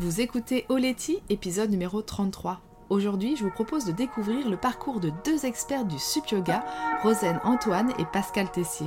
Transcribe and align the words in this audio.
Vous 0.00 0.20
écoutez 0.20 0.64
Oleti, 0.68 1.18
épisode 1.28 1.70
numéro 1.70 2.02
33. 2.02 2.60
Aujourd'hui, 2.88 3.34
je 3.34 3.42
vous 3.42 3.50
propose 3.50 3.84
de 3.84 3.90
découvrir 3.90 4.48
le 4.48 4.56
parcours 4.56 5.00
de 5.00 5.10
deux 5.24 5.44
experts 5.44 5.86
du 5.86 5.98
sup 5.98 6.24
yoga, 6.28 6.64
Rosane 7.02 7.40
Antoine 7.42 7.92
et 7.98 8.04
Pascal 8.04 8.48
Tessier. 8.48 8.86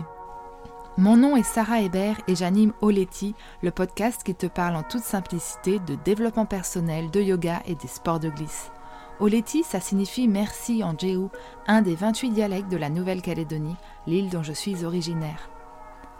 Mon 0.97 1.17
nom 1.17 1.35
est 1.35 1.43
Sarah 1.43 1.81
Hébert 1.81 2.15
et 2.29 2.35
j'anime 2.37 2.71
Oleti, 2.79 3.35
le 3.61 3.71
podcast 3.71 4.23
qui 4.23 4.33
te 4.33 4.45
parle 4.45 4.77
en 4.77 4.83
toute 4.83 5.03
simplicité 5.03 5.79
de 5.79 5.95
développement 5.95 6.45
personnel, 6.45 7.11
de 7.11 7.19
yoga 7.19 7.61
et 7.65 7.75
des 7.75 7.89
sports 7.89 8.21
de 8.21 8.29
glisse. 8.29 8.71
Oleti, 9.19 9.63
ça 9.63 9.81
signifie 9.81 10.29
merci 10.29 10.81
en 10.81 10.97
Jéhu, 10.97 11.27
un 11.67 11.81
des 11.81 11.95
28 11.95 12.29
dialectes 12.29 12.71
de 12.71 12.77
la 12.77 12.89
Nouvelle-Calédonie, 12.89 13.75
l'île 14.07 14.29
dont 14.29 14.43
je 14.43 14.53
suis 14.53 14.85
originaire. 14.85 15.49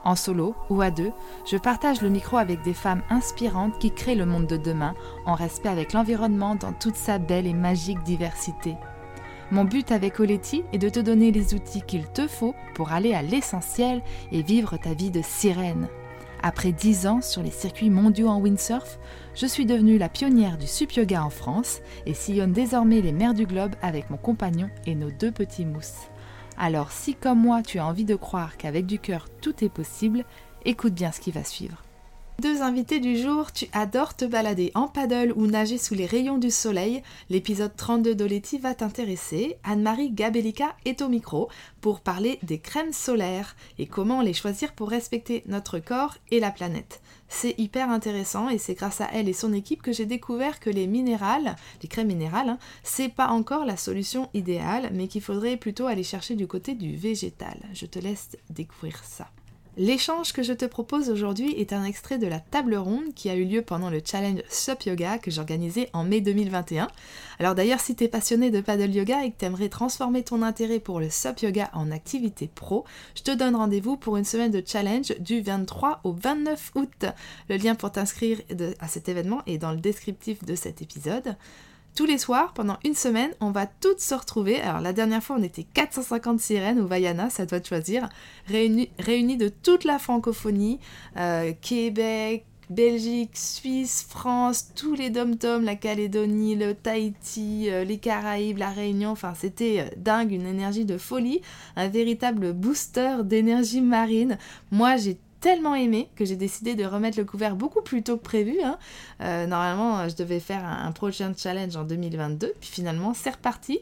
En 0.04 0.16
solo 0.16 0.56
ou 0.70 0.82
à 0.82 0.90
deux, 0.90 1.12
je 1.46 1.58
partage 1.58 2.02
le 2.02 2.10
micro 2.10 2.38
avec 2.38 2.62
des 2.64 2.74
femmes 2.74 3.04
inspirantes 3.10 3.78
qui 3.78 3.92
créent 3.92 4.16
le 4.16 4.26
monde 4.26 4.48
de 4.48 4.58
demain 4.58 4.96
en 5.26 5.36
respect 5.36 5.70
avec 5.70 5.94
l'environnement 5.94 6.56
dans 6.56 6.74
toute 6.74 6.96
sa 6.96 7.20
belle 7.20 7.46
et 7.46 7.54
magique 7.54 8.02
diversité. 8.04 8.76
Mon 9.52 9.66
but 9.66 9.92
avec 9.92 10.20
Oletti 10.20 10.64
est 10.72 10.78
de 10.78 10.90
te 10.90 11.00
donner 11.00 11.32
les 11.32 11.54
outils 11.54 11.82
qu'il 11.82 12.08
te 12.08 12.28
faut 12.28 12.56
pour 12.74 12.94
aller 12.94 13.14
à 13.14 13.22
l'essentiel 13.22 14.02
et 14.32 14.42
vivre 14.42 14.78
ta 14.78 14.94
vie 14.94 15.12
de 15.12 15.22
sirène. 15.22 15.88
Après 16.42 16.72
dix 16.72 17.06
ans 17.06 17.22
sur 17.22 17.44
les 17.44 17.52
circuits 17.52 17.92
mondiaux 17.92 18.30
en 18.30 18.40
windsurf, 18.40 18.98
je 19.36 19.46
suis 19.46 19.66
devenue 19.66 19.98
la 19.98 20.10
pionnière 20.10 20.58
du 20.58 20.68
sup 20.68 20.94
yoga 20.94 21.24
en 21.24 21.30
France 21.30 21.82
et 22.06 22.16
sillonne 22.16 22.54
désormais 22.54 23.02
les 23.02 23.12
mers 23.12 23.36
du 23.36 23.46
globe 23.46 23.76
avec 23.82 24.10
mon 24.10 24.18
compagnon 24.18 24.70
et 24.88 24.96
nos 24.96 25.12
deux 25.12 25.32
petits 25.32 25.66
mousses. 25.66 26.11
Alors 26.64 26.92
si 26.92 27.16
comme 27.16 27.42
moi 27.42 27.64
tu 27.64 27.80
as 27.80 27.86
envie 27.88 28.06
de 28.06 28.14
croire 28.14 28.56
qu'avec 28.56 28.86
du 28.86 29.00
cœur 29.00 29.30
tout 29.42 29.66
est 29.66 29.70
possible, 29.70 30.24
écoute 30.64 30.94
bien 30.94 31.12
ce 31.12 31.20
qui 31.20 31.32
va 31.32 31.44
suivre. 31.44 31.82
Deux 32.42 32.64
invités 32.64 33.00
du 33.00 33.20
jour, 33.20 33.52
tu 33.52 33.68
adores 33.72 34.16
te 34.16 34.26
balader 34.26 34.72
en 34.74 34.88
paddle 34.88 35.32
ou 35.36 35.46
nager 35.46 35.78
sous 35.78 35.94
les 35.94 36.08
rayons 36.08 36.40
du 36.40 36.50
soleil. 36.50 37.04
L'épisode 37.30 37.76
32 37.78 38.16
d'Oleti 38.16 38.58
va 38.58 38.74
t'intéresser. 38.74 39.58
Anne-Marie 39.64 40.10
Gabellica 40.10 40.76
est 40.86 41.04
au 41.04 41.08
micro 41.08 41.50
pour 41.82 42.00
parler 42.00 42.40
des 42.42 42.58
crèmes 42.58 42.94
solaires 42.94 43.56
et 43.78 43.86
comment 43.86 44.24
les 44.24 44.34
choisir 44.34 44.74
pour 44.74 44.90
respecter 44.90 45.44
notre 45.46 45.78
corps 45.78 46.18
et 46.32 46.40
la 46.40 46.50
planète. 46.50 47.04
C'est 47.30 47.54
hyper 47.60 47.92
intéressant 47.92 48.50
et 48.50 48.58
c'est 48.58 48.74
grâce 48.74 49.02
à 49.02 49.10
elle 49.14 49.30
et 49.30 49.34
son 49.34 49.54
équipe 49.54 49.84
que 49.84 49.94
j'ai 49.94 50.08
découvert 50.08 50.60
que 50.60 50.72
les 50.72 50.88
minérales, 50.88 51.56
les 51.84 51.90
crèmes 51.90 52.08
minérales, 52.08 52.50
hein, 52.50 52.60
c'est 52.82 53.10
pas 53.10 53.28
encore 53.28 53.66
la 53.66 53.78
solution 53.78 54.32
idéale, 54.34 54.90
mais 54.94 55.08
qu'il 55.08 55.22
faudrait 55.22 55.58
plutôt 55.58 55.86
aller 55.86 56.02
chercher 56.02 56.36
du 56.36 56.48
côté 56.48 56.74
du 56.74 56.96
végétal. 56.96 57.60
Je 57.74 57.86
te 57.86 58.00
laisse 58.00 58.30
découvrir 58.50 59.00
ça. 59.04 59.30
L'échange 59.78 60.34
que 60.34 60.44
je 60.44 60.52
te 60.52 60.66
propose 60.66 61.10
aujourd'hui 61.10 61.54
est 61.54 61.72
un 61.72 61.86
extrait 61.86 62.18
de 62.18 62.28
la 62.28 62.42
table 62.42 62.76
ronde 62.76 63.14
qui 63.16 63.30
a 63.30 63.36
eu 63.36 63.46
lieu 63.46 63.62
pendant 63.62 63.90
le 63.90 64.02
challenge 64.04 64.42
Sup 64.50 64.84
Yoga 64.84 65.18
que 65.18 65.32
j'organisais 65.32 65.90
en 65.94 66.04
mai 66.04 66.20
2021. 66.20 66.90
Alors 67.40 67.56
d'ailleurs, 67.56 67.80
si 67.80 67.96
tu 67.96 68.04
es 68.04 68.10
passionné 68.10 68.52
de 68.52 68.60
paddle 68.60 68.94
yoga 68.94 69.24
et 69.24 69.32
que 69.32 69.38
tu 69.38 69.46
aimerais 69.46 69.70
transformer 69.70 70.24
ton 70.24 70.42
intérêt 70.42 70.80
pour 70.80 71.00
le 71.00 71.10
Sup 71.10 71.40
Yoga 71.40 71.70
en 71.72 71.90
activité 71.90 72.50
pro, 72.54 72.84
je 73.16 73.24
te 73.24 73.32
donne 73.32 73.56
rendez-vous 73.56 73.96
pour 73.96 74.18
une 74.18 74.26
semaine 74.26 74.52
de 74.52 74.62
challenge 74.66 75.18
du 75.20 75.40
23 75.40 76.02
au 76.04 76.12
29 76.12 76.72
août. 76.76 77.06
Le 77.48 77.56
lien 77.56 77.76
pour 77.76 77.94
t'inscrire 77.94 78.42
à 78.80 78.90
cet 78.90 79.08
événement 79.08 79.42
est 79.48 79.58
dans 79.58 79.72
le 79.72 79.80
descriptif 79.80 80.44
de 80.44 80.56
cet 80.56 80.82
épisode. 80.82 81.38
Tous 81.96 82.06
les 82.06 82.18
soirs, 82.18 82.54
pendant 82.54 82.78
une 82.86 82.96
semaine, 82.96 83.32
on 83.42 83.52
va 83.52 83.66
toutes 83.66 84.00
se 84.00 84.16
retrouver. 84.16 84.62
Alors 84.62 84.80
la 84.80 84.94
dernière 84.94 85.22
fois, 85.22 85.36
on 85.38 85.44
était 85.44 85.64
450 85.64 86.40
sirènes 86.40 86.80
au 86.80 86.88
Vaiana, 86.88 87.30
ça 87.30 87.46
doit 87.46 87.60
te 87.60 87.68
choisir, 87.68 88.08
réunies, 88.48 89.38
de 89.38 89.50
toute 89.50 89.84
la 89.84 90.00
francophonie, 90.00 90.80
euh, 91.18 91.52
Québec, 91.62 92.46
Belgique, 92.72 93.32
Suisse, 93.34 94.06
France, 94.08 94.72
tous 94.74 94.96
les 94.96 95.10
dom-toms, 95.10 95.66
la 95.66 95.76
Calédonie, 95.76 96.56
le 96.56 96.74
Tahiti, 96.74 97.70
euh, 97.70 97.84
les 97.84 97.98
Caraïbes, 97.98 98.60
la 98.60 98.70
Réunion, 98.70 99.10
enfin 99.10 99.34
c'était 99.38 99.82
euh, 99.82 99.96
dingue, 99.98 100.32
une 100.32 100.46
énergie 100.46 100.86
de 100.86 100.98
folie, 100.98 101.42
un 101.76 101.90
véritable 101.90 102.54
booster 102.54 103.18
d'énergie 103.26 103.82
marine. 103.82 104.38
Moi 104.72 104.96
j'ai 104.96 105.18
tellement 105.42 105.76
aimé 105.76 106.10
que 106.16 106.24
j'ai 106.24 106.38
décidé 106.38 106.76
de 106.76 106.86
remettre 106.86 107.18
le 107.18 107.26
couvert 107.26 107.56
beaucoup 107.56 107.82
plus 107.82 108.04
tôt 108.04 108.16
que 108.16 108.24
prévu. 108.24 108.62
Hein. 108.64 108.78
Euh, 109.22 109.48
normalement, 109.48 110.08
je 110.08 110.16
devais 110.16 110.40
faire 110.40 110.64
un, 110.64 110.92
prochain 110.92 111.34
challenge 111.36 111.76
en 111.76 111.84
2022, 111.84 112.54
puis 112.60 112.70
finalement, 112.70 113.14
c'est 113.14 113.32
reparti. 113.32 113.80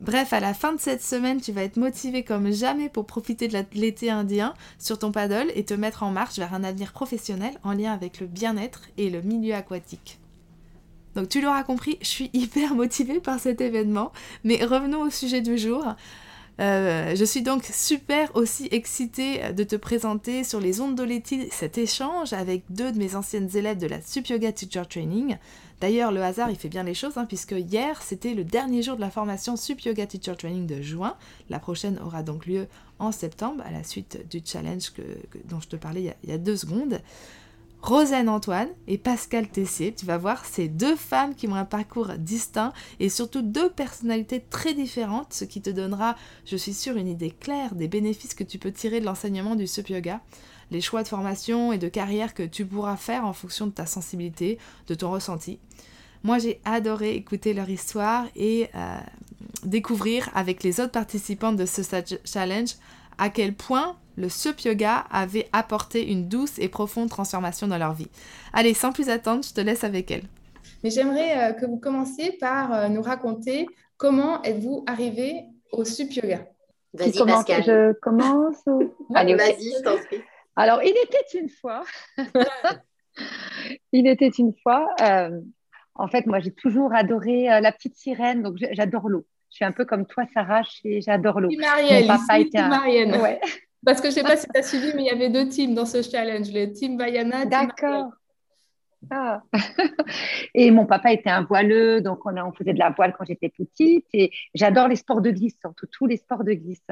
Bref, 0.00 0.32
à 0.32 0.40
la 0.40 0.52
fin 0.52 0.72
de 0.72 0.80
cette 0.80 1.02
semaine, 1.02 1.40
tu 1.40 1.52
vas 1.52 1.62
être 1.62 1.76
motivé 1.76 2.24
comme 2.24 2.50
jamais 2.50 2.88
pour 2.88 3.06
profiter 3.06 3.46
de 3.46 3.56
l'été 3.74 4.10
indien 4.10 4.54
sur 4.78 4.98
ton 4.98 5.12
paddle 5.12 5.52
et 5.54 5.64
te 5.64 5.74
mettre 5.74 6.02
en 6.02 6.10
marche 6.10 6.38
vers 6.38 6.54
un 6.54 6.64
avenir 6.64 6.92
professionnel 6.92 7.52
en 7.62 7.72
lien 7.72 7.92
avec 7.92 8.18
le 8.18 8.26
bien-être 8.26 8.82
et 8.96 9.10
le 9.10 9.22
milieu 9.22 9.54
aquatique. 9.54 10.18
Donc 11.14 11.28
tu 11.28 11.40
l'auras 11.40 11.62
compris, 11.62 11.98
je 12.00 12.08
suis 12.08 12.30
hyper 12.32 12.74
motivée 12.74 13.20
par 13.20 13.38
cet 13.38 13.60
événement, 13.60 14.12
mais 14.44 14.64
revenons 14.64 15.02
au 15.02 15.10
sujet 15.10 15.40
du 15.40 15.58
jour. 15.58 15.84
Euh, 16.62 17.16
je 17.16 17.24
suis 17.24 17.42
donc 17.42 17.64
super 17.64 18.30
aussi 18.36 18.68
excitée 18.70 19.52
de 19.52 19.64
te 19.64 19.74
présenter 19.74 20.44
sur 20.44 20.60
les 20.60 20.80
ondes 20.80 20.94
d'Oleti 20.94 21.48
cet 21.50 21.76
échange 21.76 22.32
avec 22.32 22.62
deux 22.70 22.92
de 22.92 22.98
mes 22.98 23.16
anciennes 23.16 23.48
élèves 23.56 23.78
de 23.78 23.88
la 23.88 24.00
Sup 24.00 24.28
Yoga 24.28 24.52
Teacher 24.52 24.84
Training. 24.88 25.38
D'ailleurs, 25.80 26.12
le 26.12 26.22
hasard, 26.22 26.50
il 26.50 26.56
fait 26.56 26.68
bien 26.68 26.84
les 26.84 26.94
choses, 26.94 27.18
hein, 27.18 27.24
puisque 27.24 27.56
hier, 27.58 28.00
c'était 28.00 28.34
le 28.34 28.44
dernier 28.44 28.84
jour 28.84 28.94
de 28.94 29.00
la 29.00 29.10
formation 29.10 29.56
Sup 29.56 29.80
Yoga 29.80 30.06
Teacher 30.06 30.36
Training 30.36 30.68
de 30.68 30.80
juin. 30.80 31.16
La 31.50 31.58
prochaine 31.58 31.98
aura 31.98 32.22
donc 32.22 32.46
lieu 32.46 32.68
en 33.00 33.10
septembre, 33.10 33.64
à 33.66 33.72
la 33.72 33.82
suite 33.82 34.24
du 34.30 34.40
challenge 34.44 34.92
dont 35.48 35.58
je 35.58 35.66
te 35.66 35.74
parlais 35.74 36.14
il 36.22 36.30
y 36.30 36.32
a 36.32 36.38
deux 36.38 36.56
secondes. 36.56 37.00
Rosane 37.82 38.28
Antoine 38.28 38.68
et 38.86 38.96
Pascal 38.96 39.48
Tessier. 39.48 39.92
Tu 39.92 40.06
vas 40.06 40.16
voir, 40.16 40.44
c'est 40.44 40.68
deux 40.68 40.94
femmes 40.94 41.34
qui 41.34 41.48
ont 41.48 41.56
un 41.56 41.64
parcours 41.64 42.12
distinct 42.16 42.72
et 43.00 43.08
surtout 43.08 43.42
deux 43.42 43.70
personnalités 43.70 44.40
très 44.40 44.72
différentes, 44.72 45.32
ce 45.32 45.44
qui 45.44 45.60
te 45.60 45.68
donnera, 45.68 46.14
je 46.46 46.56
suis 46.56 46.74
sûre, 46.74 46.96
une 46.96 47.08
idée 47.08 47.32
claire 47.32 47.74
des 47.74 47.88
bénéfices 47.88 48.34
que 48.34 48.44
tu 48.44 48.58
peux 48.58 48.70
tirer 48.70 49.00
de 49.00 49.04
l'enseignement 49.04 49.56
du 49.56 49.66
sup 49.66 49.88
yoga, 49.88 50.20
les 50.70 50.80
choix 50.80 51.02
de 51.02 51.08
formation 51.08 51.72
et 51.72 51.78
de 51.78 51.88
carrière 51.88 52.34
que 52.34 52.44
tu 52.44 52.64
pourras 52.64 52.96
faire 52.96 53.26
en 53.26 53.32
fonction 53.32 53.66
de 53.66 53.72
ta 53.72 53.84
sensibilité, 53.84 54.58
de 54.86 54.94
ton 54.94 55.10
ressenti. 55.10 55.58
Moi, 56.22 56.38
j'ai 56.38 56.60
adoré 56.64 57.16
écouter 57.16 57.52
leur 57.52 57.68
histoire 57.68 58.26
et 58.36 58.70
euh, 58.76 58.96
découvrir 59.64 60.30
avec 60.34 60.62
les 60.62 60.78
autres 60.78 60.92
participantes 60.92 61.56
de 61.56 61.66
ce 61.66 61.82
challenge 62.24 62.76
à 63.18 63.28
quel 63.28 63.54
point 63.54 63.96
le 64.16 64.28
Sup 64.28 64.60
Yoga 64.60 65.04
avait 65.10 65.48
apporté 65.52 66.10
une 66.10 66.28
douce 66.28 66.58
et 66.58 66.68
profonde 66.68 67.08
transformation 67.08 67.66
dans 67.66 67.78
leur 67.78 67.94
vie. 67.94 68.08
Allez, 68.52 68.74
sans 68.74 68.92
plus 68.92 69.08
attendre, 69.08 69.44
je 69.44 69.52
te 69.52 69.60
laisse 69.60 69.84
avec 69.84 70.10
elle. 70.10 70.24
Mais 70.82 70.90
j'aimerais 70.90 71.50
euh, 71.50 71.52
que 71.52 71.66
vous 71.66 71.78
commenciez 71.78 72.32
par 72.32 72.72
euh, 72.72 72.88
nous 72.88 73.02
raconter 73.02 73.66
comment 73.96 74.42
êtes-vous 74.42 74.84
arrivé 74.86 75.44
au 75.70 75.84
Sup 75.84 76.12
Yoga. 76.12 76.46
Vas-y, 76.94 77.24
Pascal. 77.24 77.62
Je 77.64 77.92
commence 78.00 78.62
Allez, 79.14 79.34
vas-y, 79.34 79.72
je 79.78 79.82
t'en 79.82 79.96
prie. 79.96 80.22
Alors, 80.56 80.82
il 80.82 80.90
était 80.90 81.38
une 81.38 81.48
fois. 81.48 81.82
il 83.92 84.06
était 84.06 84.28
une 84.28 84.52
fois. 84.62 84.88
Euh, 85.00 85.40
en 85.94 86.08
fait, 86.08 86.26
moi, 86.26 86.40
j'ai 86.40 86.52
toujours 86.52 86.92
adoré 86.94 87.44
la 87.44 87.72
petite 87.72 87.96
sirène, 87.96 88.42
donc 88.42 88.56
j'adore 88.72 89.08
l'eau. 89.08 89.24
Je 89.50 89.56
suis 89.56 89.64
un 89.64 89.72
peu 89.72 89.84
comme 89.84 90.06
toi, 90.06 90.24
Sarah, 90.34 90.62
j'adore 90.84 91.40
l'eau. 91.40 91.50
Marielle, 91.58 92.06
Mon 92.06 92.18
papa 92.18 92.38
était 92.38 92.58
un... 92.58 93.20
Ouais. 93.20 93.40
Parce 93.84 94.00
que 94.00 94.10
je 94.10 94.20
ne 94.20 94.20
sais 94.20 94.22
pas 94.22 94.36
si 94.36 94.46
tu 94.54 94.58
as 94.58 94.62
suivi, 94.62 94.92
mais 94.94 95.02
il 95.02 95.06
y 95.06 95.10
avait 95.10 95.30
deux 95.30 95.48
teams 95.48 95.74
dans 95.74 95.86
ce 95.86 96.02
challenge, 96.02 96.52
le 96.52 96.72
team 96.72 96.98
Vaiana. 96.98 97.44
D'accord. 97.44 98.12
Ah. 99.10 99.42
et 100.54 100.70
mon 100.70 100.86
papa 100.86 101.12
était 101.12 101.30
un 101.30 101.42
voileux, 101.42 102.00
donc 102.00 102.24
on, 102.24 102.36
on 102.36 102.52
faisait 102.52 102.72
de 102.72 102.78
la 102.78 102.90
voile 102.90 103.14
quand 103.16 103.24
j'étais 103.24 103.48
petite. 103.48 104.06
Et 104.12 104.30
j'adore 104.54 104.88
les 104.88 104.96
sports 104.96 105.20
de 105.20 105.30
glisse, 105.30 105.56
surtout 105.60 105.86
tous 105.86 106.06
les 106.06 106.16
sports 106.16 106.44
de 106.44 106.52
glisse. 106.52 106.86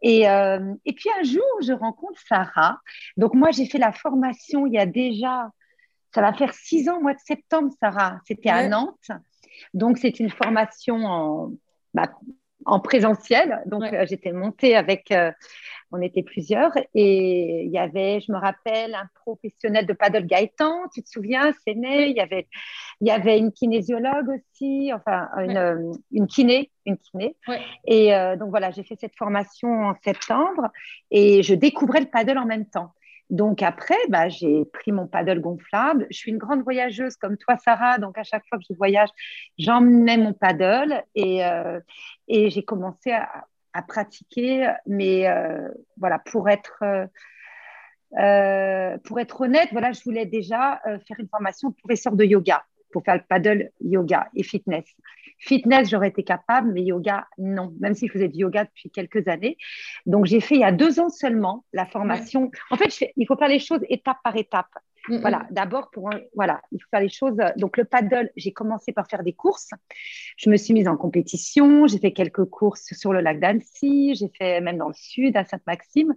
Et, 0.00 0.28
euh, 0.28 0.74
et 0.84 0.92
puis 0.92 1.10
un 1.18 1.22
jour, 1.24 1.44
je 1.62 1.72
rencontre 1.72 2.18
Sarah. 2.26 2.80
Donc 3.16 3.34
moi, 3.34 3.50
j'ai 3.50 3.66
fait 3.66 3.78
la 3.78 3.92
formation 3.92 4.66
il 4.66 4.72
y 4.72 4.78
a 4.78 4.86
déjà, 4.86 5.50
ça 6.14 6.22
va 6.22 6.32
faire 6.32 6.54
six 6.54 6.88
ans, 6.88 7.00
mois 7.00 7.14
de 7.14 7.20
septembre, 7.20 7.70
Sarah. 7.80 8.18
C'était 8.26 8.50
à 8.50 8.68
Nantes. 8.68 9.10
Donc 9.74 9.98
c'est 9.98 10.18
une 10.20 10.30
formation 10.30 11.04
en, 11.04 11.52
bah, 11.92 12.10
en 12.64 12.80
présentiel. 12.80 13.62
Donc, 13.66 13.84
euh, 13.84 14.06
j'étais 14.08 14.32
montée 14.32 14.76
avec, 14.76 15.10
euh, 15.10 15.30
on 15.90 16.00
était 16.00 16.22
plusieurs, 16.22 16.72
et 16.94 17.64
il 17.64 17.70
y 17.70 17.78
avait, 17.78 18.20
je 18.20 18.32
me 18.32 18.38
rappelle, 18.38 18.94
un 18.94 19.08
professionnel 19.14 19.86
de 19.86 19.92
paddle 19.92 20.26
Gaëtan, 20.26 20.88
tu 20.94 21.02
te 21.02 21.08
souviens, 21.08 21.52
c'est 21.66 21.74
né, 21.74 22.08
il 22.08 22.16
y 22.16 22.20
avait, 22.20 22.48
il 23.00 23.08
y 23.08 23.10
avait 23.10 23.38
une 23.38 23.52
kinésiologue 23.52 24.28
aussi, 24.28 24.90
enfin, 24.94 25.28
une, 25.38 25.56
euh, 25.56 25.92
une 26.10 26.26
kiné, 26.26 26.70
une 26.86 26.96
kiné. 26.96 27.36
Et 27.86 28.10
donc, 28.38 28.50
voilà, 28.50 28.70
j'ai 28.70 28.84
fait 28.84 28.96
cette 28.98 29.16
formation 29.16 29.68
en 29.68 29.94
septembre, 30.02 30.70
et 31.10 31.42
je 31.42 31.54
découvrais 31.54 32.00
le 32.00 32.06
paddle 32.06 32.38
en 32.38 32.46
même 32.46 32.66
temps. 32.66 32.92
Donc 33.30 33.62
après, 33.62 33.96
bah, 34.08 34.28
j'ai 34.28 34.64
pris 34.66 34.92
mon 34.92 35.06
paddle 35.06 35.40
gonflable. 35.40 36.06
Je 36.10 36.16
suis 36.16 36.30
une 36.30 36.38
grande 36.38 36.62
voyageuse 36.62 37.16
comme 37.16 37.36
toi, 37.36 37.56
Sarah. 37.56 37.98
Donc 37.98 38.18
à 38.18 38.24
chaque 38.24 38.44
fois 38.48 38.58
que 38.58 38.64
je 38.68 38.76
voyage, 38.76 39.08
j'emmenais 39.58 40.18
mon 40.18 40.32
paddle 40.32 41.02
et, 41.14 41.44
euh, 41.44 41.80
j'ai 42.28 42.62
commencé 42.64 43.12
à, 43.12 43.82
pratiquer. 43.88 44.70
Mais 44.86 45.28
euh, 45.28 45.68
voilà, 45.96 46.18
pour 46.18 46.50
être, 46.50 46.82
euh, 48.18 48.98
pour 49.04 49.18
être 49.18 49.40
honnête, 49.40 49.68
voilà, 49.72 49.92
je 49.92 50.02
voulais 50.04 50.26
déjà 50.26 50.80
faire 50.84 51.18
une 51.18 51.28
formation 51.28 51.70
de 51.70 51.74
professeur 51.74 52.14
de 52.14 52.24
yoga. 52.24 52.62
Pour 52.92 53.04
faire 53.04 53.16
le 53.16 53.22
paddle 53.28 53.70
yoga 53.80 54.28
et 54.34 54.42
fitness. 54.42 54.84
Fitness, 55.38 55.90
j'aurais 55.90 56.08
été 56.08 56.22
capable, 56.22 56.72
mais 56.72 56.82
yoga, 56.82 57.26
non, 57.36 57.74
même 57.80 57.94
si 57.94 58.06
je 58.06 58.12
faisais 58.12 58.28
du 58.28 58.40
yoga 58.40 58.64
depuis 58.64 58.90
quelques 58.90 59.26
années. 59.26 59.56
Donc, 60.06 60.26
j'ai 60.26 60.40
fait 60.40 60.54
il 60.54 60.60
y 60.60 60.64
a 60.64 60.70
deux 60.70 61.00
ans 61.00 61.08
seulement 61.08 61.64
la 61.72 61.84
formation. 61.86 62.50
En 62.70 62.76
fait, 62.76 63.12
il 63.16 63.26
faut 63.26 63.36
faire 63.36 63.48
les 63.48 63.58
choses 63.58 63.80
étape 63.88 64.18
par 64.22 64.36
étape. 64.36 64.70
Mm, 65.08 65.16
voilà, 65.18 65.38
mm. 65.38 65.46
d'abord, 65.50 65.90
pour 65.90 66.10
voilà, 66.34 66.60
il 66.70 66.80
faut 66.80 66.88
faire 66.90 67.00
les 67.00 67.08
choses. 67.08 67.36
Donc, 67.56 67.76
le 67.76 67.84
paddle, 67.84 68.30
j'ai 68.36 68.52
commencé 68.52 68.92
par 68.92 69.08
faire 69.08 69.22
des 69.22 69.32
courses. 69.32 69.70
Je 70.36 70.50
me 70.50 70.56
suis 70.56 70.74
mise 70.74 70.88
en 70.88 70.96
compétition. 70.96 71.86
J'ai 71.86 71.98
fait 71.98 72.12
quelques 72.12 72.44
courses 72.44 72.92
sur 72.92 73.12
le 73.12 73.20
lac 73.20 73.40
d'Annecy. 73.40 74.14
J'ai 74.14 74.30
fait 74.36 74.60
même 74.60 74.78
dans 74.78 74.88
le 74.88 74.94
sud, 74.94 75.36
à 75.36 75.44
Sainte-Maxime. 75.44 76.14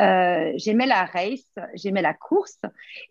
Euh, 0.00 0.52
j'aimais 0.56 0.86
la 0.86 1.04
race, 1.04 1.54
j'aimais 1.74 2.02
la 2.02 2.14
course. 2.14 2.60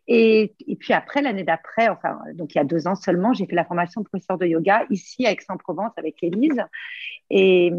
Et, 0.08 0.54
et 0.68 0.76
puis 0.76 0.94
après, 0.94 1.22
l'année 1.22 1.44
d'après, 1.44 1.90
enfin, 1.90 2.20
donc 2.34 2.54
il 2.56 2.58
y 2.58 2.62
a 2.62 2.66
deux 2.66 2.88
ans 2.88 2.96
seulement, 2.96 3.34
j'ai 3.34 3.46
fait 3.46 3.56
la 3.56 3.66
formation 3.66 4.02
de 4.02 4.08
professeur 4.08 4.38
de 4.38 4.46
yoga 4.46 4.86
ici 4.90 5.26
à 5.26 5.32
Aix-en-Provence 5.32 5.92
avec 5.98 6.22
Élise. 6.24 6.62
Et, 7.30 7.72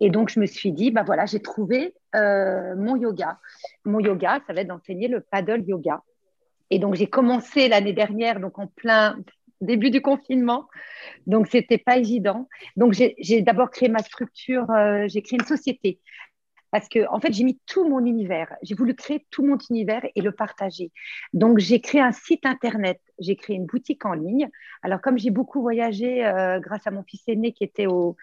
et, 0.00 0.10
donc, 0.10 0.30
je 0.30 0.40
me 0.40 0.46
suis 0.46 0.72
dit, 0.72 0.90
bah 0.90 1.02
voilà, 1.04 1.26
j'ai 1.26 1.40
trouvé 1.40 1.94
euh, 2.14 2.74
mon 2.76 2.96
yoga. 2.96 3.38
Mon 3.84 4.00
yoga, 4.00 4.40
ça 4.46 4.52
va 4.52 4.62
être 4.62 4.68
d'enseigner 4.68 5.08
le 5.08 5.20
paddle 5.20 5.64
yoga. 5.66 6.02
Et 6.70 6.78
donc, 6.78 6.94
j'ai 6.94 7.06
commencé 7.06 7.68
l'année 7.68 7.92
dernière, 7.92 8.40
donc 8.40 8.58
en 8.58 8.66
plein 8.66 9.16
début 9.60 9.90
du 9.90 10.00
confinement. 10.00 10.68
Donc, 11.26 11.48
c'était 11.48 11.78
pas 11.78 11.98
évident. 11.98 12.48
Donc, 12.76 12.92
j'ai 12.92 13.42
d'abord 13.42 13.70
créé 13.70 13.88
ma 13.88 14.02
structure, 14.02 14.70
euh, 14.70 15.06
j'ai 15.08 15.22
créé 15.22 15.38
une 15.38 15.46
société. 15.46 16.00
Parce 16.70 16.88
que, 16.88 17.08
en 17.10 17.18
fait, 17.18 17.32
j'ai 17.32 17.44
mis 17.44 17.58
tout 17.66 17.88
mon 17.88 18.04
univers. 18.04 18.54
J'ai 18.62 18.74
voulu 18.74 18.94
créer 18.94 19.26
tout 19.30 19.42
mon 19.42 19.56
univers 19.70 20.02
et 20.14 20.20
le 20.20 20.32
partager. 20.32 20.92
Donc, 21.32 21.58
j'ai 21.58 21.80
créé 21.80 22.00
un 22.00 22.12
site 22.12 22.44
internet. 22.44 23.00
J'ai 23.18 23.36
créé 23.36 23.56
une 23.56 23.64
boutique 23.64 24.04
en 24.04 24.12
ligne. 24.12 24.50
Alors, 24.82 25.00
comme 25.00 25.16
j'ai 25.16 25.30
beaucoup 25.30 25.62
voyagé 25.62 26.26
euh, 26.26 26.60
grâce 26.60 26.86
à 26.86 26.90
mon 26.90 27.02
fils 27.04 27.22
aîné 27.26 27.52
qui 27.52 27.64
était, 27.64 27.86
au, 27.86 28.16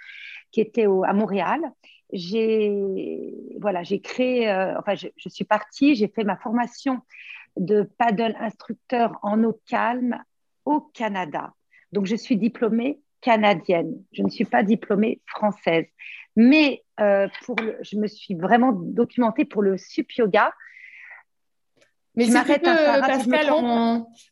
qui 0.51 0.61
était 0.61 0.85
à 0.85 1.13
Montréal, 1.13 1.59
j'ai 2.13 3.33
voilà, 3.59 3.81
créé. 4.03 4.49
Euh, 4.49 4.77
enfin, 4.77 4.93
je, 4.93 5.29
suis 5.29 5.45
partie. 5.45 5.95
J'ai 5.95 6.07
fait 6.07 6.23
ma 6.23 6.37
formation 6.37 7.01
de 7.57 7.89
paddle 7.97 8.35
instructeur 8.39 9.17
en 9.21 9.43
eau 9.43 9.59
calme 9.67 10.21
au 10.65 10.81
Canada. 10.81 11.53
Donc, 11.91 12.05
je 12.05 12.15
suis 12.15 12.37
diplômée 12.37 12.99
canadienne. 13.21 13.93
Je 14.11 14.21
ne 14.21 14.29
suis 14.29 14.45
pas 14.45 14.63
diplômée 14.63 15.21
française. 15.25 15.85
Mais 16.35 16.83
euh, 16.99 17.27
pour 17.43 17.55
je 17.81 17.97
me 17.97 18.07
suis 18.07 18.35
vraiment 18.35 18.71
documentée 18.71 19.45
pour 19.45 19.61
le 19.61 19.77
sup 19.77 20.11
yoga. 20.13 20.53
Mais 22.15 22.25
si 22.25 22.31
tu 22.31 22.59
peux, 22.59 22.75
Pascal, 23.01 23.51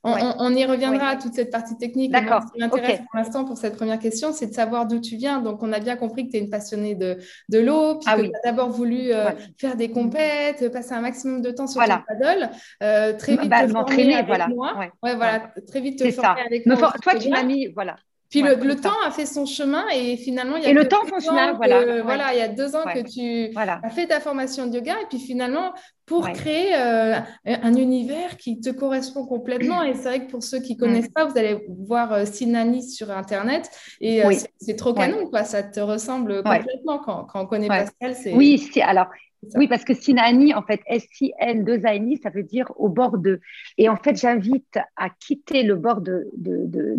on, 0.03 0.56
y 0.56 0.65
reviendra 0.65 1.07
à 1.09 1.15
toute 1.15 1.33
cette 1.33 1.51
partie 1.51 1.77
technique. 1.77 2.12
D'accord. 2.12 2.44
Ce 2.47 2.53
qui 2.53 2.59
m'intéresse 2.59 3.00
pour 3.00 3.19
l'instant 3.19 3.45
pour 3.45 3.57
cette 3.57 3.75
première 3.75 4.00
question, 4.00 4.33
c'est 4.33 4.47
de 4.47 4.53
savoir 4.53 4.88
d'où 4.88 5.00
tu 5.00 5.15
viens. 5.15 5.41
Donc, 5.41 5.62
on 5.63 5.71
a 5.74 5.80
bien 5.80 5.95
compris 5.95 6.25
que 6.25 6.31
tu 6.31 6.38
es 6.38 6.39
une 6.39 6.50
passionnée 6.50 6.95
de, 6.95 7.18
de 7.50 7.59
l'eau, 7.59 7.95
puis 7.95 8.07
ah 8.07 8.18
que 8.18 8.21
tu 8.24 8.31
as 8.35 8.51
d'abord 8.51 8.69
voulu 8.69 9.12
euh, 9.12 9.31
faire 9.57 9.75
des 9.75 9.89
compètes, 9.89 10.71
passer 10.71 10.94
un 10.94 11.01
maximum 11.01 11.41
de 11.41 11.51
temps 11.51 11.68
sur 11.68 11.81
le 11.81 11.88
paddle. 11.88 12.50
Euh, 12.81 13.13
très 13.13 13.35
vite 13.35 13.50
bah, 13.50 13.65
te 13.65 13.71
former 13.71 14.15
avec 14.15 14.27
voilà. 14.27 14.47
moi. 14.47 14.75
Ouais. 14.77 15.15
voilà, 15.15 15.51
très 15.68 15.81
vite 15.81 16.00
te 16.00 16.12
former 16.12 16.41
avec 16.41 16.65
moi. 16.65 16.94
Toi, 17.01 17.15
tu 17.15 17.29
m'as 17.29 17.44
mis, 17.44 17.68
voilà, 17.74 17.95
puis 18.33 18.41
le, 18.41 18.75
temps 18.75 18.89
a 19.06 19.12
fait 19.12 19.27
son 19.27 19.45
chemin 19.45 19.85
et 19.94 20.18
finalement, 20.18 20.56
il 20.56 20.63
y 20.63 20.65
a 20.65 20.69
et 20.69 20.74
le 20.74 20.88
temps 20.88 21.03
chemin, 21.19 21.53
voilà. 21.53 22.01
voilà, 22.01 22.33
il 22.33 22.39
y 22.39 22.41
a 22.41 22.47
deux 22.47 22.75
ans 22.75 22.83
que 22.83 23.07
tu 23.07 23.56
as 23.56 23.89
fait 23.91 24.07
ta 24.07 24.19
formation 24.19 24.65
de 24.65 24.74
yoga 24.74 24.94
et 25.01 25.06
puis 25.07 25.19
finalement, 25.19 25.71
pour 26.07 26.27
créer 26.31 26.75
euh, 26.75 27.19
un 27.45 27.75
univers 27.75 28.38
qui 28.38 28.59
te 28.59 28.71
correspond 28.71 29.27
complètement. 29.27 29.83
Et 29.83 29.94
c'est 29.94 30.03
vrai 30.03 30.25
que 30.25 30.31
pour 30.31 30.41
ceux 30.41 30.62
qui 30.62 30.74
ne 30.74 30.80
connaissent 30.80 31.12
pas, 31.13 31.25
vous 31.25 31.38
allez 31.38 31.63
voir 31.88 32.12
euh, 32.12 32.25
Sinani 32.25 32.89
sur 32.89 33.12
Internet 33.12 33.69
et 34.01 34.25
euh, 34.25 34.33
c'est 34.59 34.75
trop 34.75 34.94
canon, 34.95 35.27
quoi. 35.27 35.44
Ça 35.44 35.62
te 35.62 35.79
ressemble 35.79 36.41
complètement. 36.44 37.00
Quand, 37.00 37.25
quand 37.25 37.44
on 37.44 37.45
connaît 37.45 37.68
Pascal. 37.68 38.15
Oui, 38.33 38.68
alors 38.81 39.07
oui, 39.55 39.67
parce 39.67 39.83
que 39.83 39.93
Sinani, 39.93 40.53
en 40.53 40.61
fait, 40.63 40.81
S-I-N-2-A-N-I, 40.85 42.17
ça 42.17 42.29
veut 42.29 42.43
dire 42.43 42.71
au 42.75 42.89
bord 42.89 43.17
de. 43.17 43.41
Et 43.77 43.89
en 43.89 43.97
fait, 43.97 44.15
j'invite 44.15 44.77
à 44.95 45.09
quitter 45.09 45.63
le 45.63 45.75
bord 45.75 46.01
de, 46.01 46.29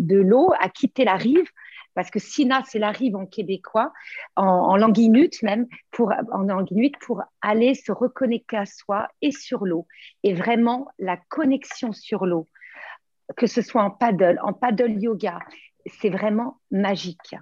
l'eau, 0.09 0.51
à 0.59 0.69
quitter 0.69 1.05
la 1.05 1.15
rive, 1.15 1.49
parce 1.93 2.09
que 2.09 2.19
Sina, 2.19 2.61
c'est 2.67 2.79
la 2.79 2.91
rive 2.91 3.15
en 3.15 3.25
québécois, 3.25 3.93
en, 4.35 4.45
en 4.45 4.77
languinute 4.77 5.41
même, 5.43 5.67
pour, 5.91 6.13
en 6.31 6.43
languinute, 6.43 6.97
pour 6.99 7.23
aller 7.41 7.73
se 7.73 7.91
reconnecter 7.91 8.57
à 8.57 8.65
soi 8.65 9.07
et 9.21 9.31
sur 9.31 9.65
l'eau. 9.65 9.87
Et 10.23 10.33
vraiment, 10.33 10.87
la 10.99 11.17
connexion 11.17 11.93
sur 11.93 12.25
l'eau, 12.25 12.47
que 13.37 13.47
ce 13.47 13.61
soit 13.61 13.83
en 13.83 13.91
paddle, 13.91 14.39
en 14.43 14.53
paddle 14.53 15.01
yoga, 15.01 15.39
c'est 15.85 16.09
vraiment 16.09 16.59
magique 16.71 17.35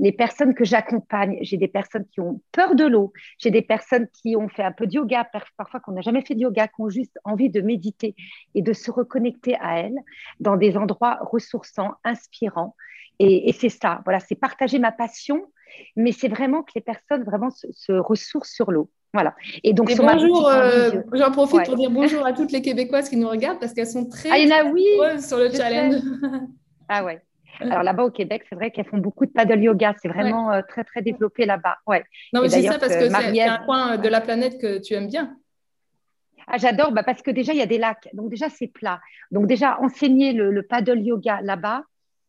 les 0.00 0.12
personnes 0.12 0.54
que 0.54 0.64
j'accompagne, 0.64 1.38
j'ai 1.42 1.58
des 1.58 1.68
personnes 1.68 2.06
qui 2.10 2.20
ont 2.20 2.40
peur 2.52 2.74
de 2.74 2.84
l'eau, 2.84 3.12
j'ai 3.38 3.50
des 3.50 3.60
personnes 3.60 4.08
qui 4.08 4.34
ont 4.34 4.48
fait 4.48 4.62
un 4.62 4.72
peu 4.72 4.86
de 4.86 4.94
yoga, 4.94 5.28
parfois 5.56 5.78
qu'on 5.80 5.92
n'a 5.92 6.00
jamais 6.00 6.22
fait 6.22 6.34
de 6.34 6.40
yoga, 6.40 6.68
qui 6.68 6.80
ont 6.80 6.88
juste 6.88 7.18
envie 7.24 7.50
de 7.50 7.60
méditer 7.60 8.16
et 8.54 8.62
de 8.62 8.72
se 8.72 8.90
reconnecter 8.90 9.56
à 9.60 9.78
elles 9.80 9.98
dans 10.40 10.56
des 10.56 10.78
endroits 10.78 11.18
ressourçants, 11.20 11.92
inspirants. 12.02 12.74
Et, 13.18 13.52
c'est 13.52 13.68
ça, 13.68 14.00
voilà, 14.04 14.18
c'est 14.20 14.34
partager 14.34 14.78
ma 14.78 14.92
passion, 14.92 15.44
mais 15.94 16.12
c'est 16.12 16.28
vraiment 16.28 16.62
que 16.62 16.72
les 16.74 16.80
personnes 16.80 17.22
vraiment 17.22 17.50
se, 17.50 17.92
ressourcent 17.92 18.50
sur 18.50 18.72
l'eau. 18.72 18.90
Voilà. 19.12 19.34
Et 19.64 19.74
donc, 19.74 19.94
bonjour, 19.94 20.48
euh, 20.48 21.02
j'en 21.12 21.30
profite 21.30 21.66
pour 21.66 21.76
dire 21.76 21.90
bonjour 21.90 22.24
à 22.26 22.32
toutes 22.32 22.52
les 22.52 22.62
Québécoises 22.62 23.10
qui 23.10 23.18
nous 23.18 23.28
regardent 23.28 23.60
parce 23.60 23.74
qu'elles 23.74 23.86
sont 23.86 24.08
très, 24.08 24.30
ah, 24.30 24.64
oui, 24.72 24.86
sur 25.20 25.36
le 25.36 25.50
challenge. 25.50 26.00
Ah 26.88 27.04
ouais. 27.04 27.20
Alors 27.60 27.82
là-bas 27.82 28.04
au 28.04 28.10
Québec, 28.10 28.44
c'est 28.48 28.54
vrai 28.54 28.70
qu'elles 28.70 28.86
font 28.86 28.98
beaucoup 28.98 29.26
de 29.26 29.30
paddle 29.30 29.60
yoga. 29.60 29.94
C'est 30.00 30.08
vraiment 30.08 30.52
euh, 30.52 30.62
très 30.66 30.84
très 30.84 31.02
développé 31.02 31.46
là-bas. 31.46 31.78
Ouais. 31.86 32.04
Non, 32.32 32.42
mais 32.42 32.48
c'est 32.48 32.62
ça 32.62 32.78
parce 32.78 32.96
que, 32.96 33.08
c'est 33.08 33.42
un 33.42 33.58
coin 33.58 33.98
de 33.98 34.08
la 34.08 34.20
planète 34.20 34.60
que 34.60 34.78
tu 34.78 34.94
aimes 34.94 35.08
bien. 35.08 35.36
Ah, 36.46 36.58
j'adore 36.58 36.92
bah, 36.92 37.02
parce 37.04 37.22
que 37.22 37.30
déjà 37.30 37.52
il 37.52 37.58
y 37.58 37.62
a 37.62 37.66
des 37.66 37.78
lacs, 37.78 38.08
donc 38.12 38.30
déjà 38.30 38.48
c'est 38.48 38.66
plat. 38.66 39.00
Donc 39.30 39.46
déjà 39.46 39.78
enseigner 39.80 40.32
le, 40.32 40.62
paddle 40.62 41.00
yoga 41.00 41.40
là-bas, 41.42 41.84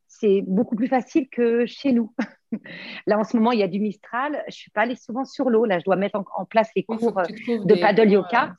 c'est 0.07 0.43
beaucoup 0.45 0.75
plus 0.75 0.87
facile 0.87 1.27
que 1.29 1.65
chez 1.65 1.91
nous. 1.91 2.13
Là, 3.07 3.17
en 3.17 3.23
ce 3.23 3.37
moment, 3.37 3.53
il 3.53 3.59
y 3.59 3.63
a 3.63 3.67
du 3.69 3.79
Mistral. 3.79 4.33
Je 4.41 4.47
ne 4.47 4.51
suis 4.51 4.71
pas 4.71 4.81
allée 4.81 4.97
souvent 4.97 5.23
sur 5.23 5.49
l'eau. 5.49 5.63
Là, 5.63 5.79
je 5.79 5.85
dois 5.85 5.95
mettre 5.95 6.21
en, 6.35 6.43
place 6.43 6.69
les 6.75 6.83
cours 6.83 7.17
euh, 7.17 7.23
de 7.63 7.75
paddle 7.79 8.11
yoga. 8.11 8.53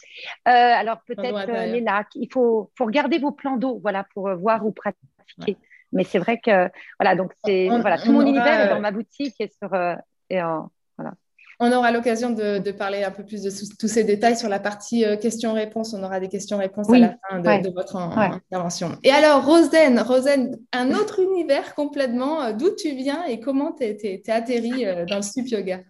Euh, 0.49 0.51
alors, 0.51 1.03
peut-être 1.07 1.71
les 1.71 1.83
lacs. 1.83 2.09
Il 2.15 2.33
faut, 2.33 2.71
faut 2.77 2.87
regarder 2.87 3.19
vos 3.19 3.33
plans 3.33 3.59
d'eau 3.59 3.79
voilà, 3.83 4.07
pour 4.15 4.35
voir 4.37 4.65
où 4.65 4.73
pratiquer. 4.73 5.59
Mais 5.93 6.05
c'est 6.05 6.19
vrai 6.19 6.41
que, 6.41 6.71
voilà, 6.99 7.17
donc 7.17 7.33
c'est, 7.45 7.69
voilà, 7.69 7.99
tout 7.99 8.13
mon 8.13 8.23
univers 8.23 8.61
est 8.61 8.69
dans 8.69 8.81
ma 8.81 8.91
boutique 8.91 9.35
et 9.41 9.51
sur, 9.59 9.73
euh, 9.75 9.95
et 10.31 10.39
voilà. 10.39 11.15
On 11.61 11.71
aura 11.71 11.93
l'occasion 11.93 12.31
de, 12.31 12.71
parler 12.73 13.05
un 13.05 13.11
peu 13.11 13.25
plus 13.25 13.43
de 13.43 13.51
tous 13.79 13.87
ces 13.87 14.03
détails 14.03 14.37
sur 14.37 14.49
la 14.49 14.59
partie 14.59 15.05
euh, 15.05 15.17
questions-réponses. 15.17 15.95
On 15.95 16.03
aura 16.03 16.19
des 16.19 16.29
questions-réponses 16.29 16.91
à 16.91 16.99
la 16.99 17.15
fin 17.29 17.39
de, 17.39 17.73
votre 17.73 17.97
intervention. 17.97 18.99
Et 19.05 19.11
alors, 19.11 19.45
Rosen, 19.45 20.01
Rosen, 20.01 20.59
un 20.73 20.91
autre 20.93 21.21
univers 21.21 21.75
complètement. 21.75 22.43
Euh, 22.43 22.53
d'où 22.53 22.75
tu 22.75 22.95
viens 22.97 23.25
et 23.27 23.39
comment 23.39 23.73
tu 23.73 23.85
es, 23.85 24.23
atterri 24.29 24.85
dans 25.09 25.17
le 25.17 25.23
stup 25.23 25.49
yoga 25.49 25.81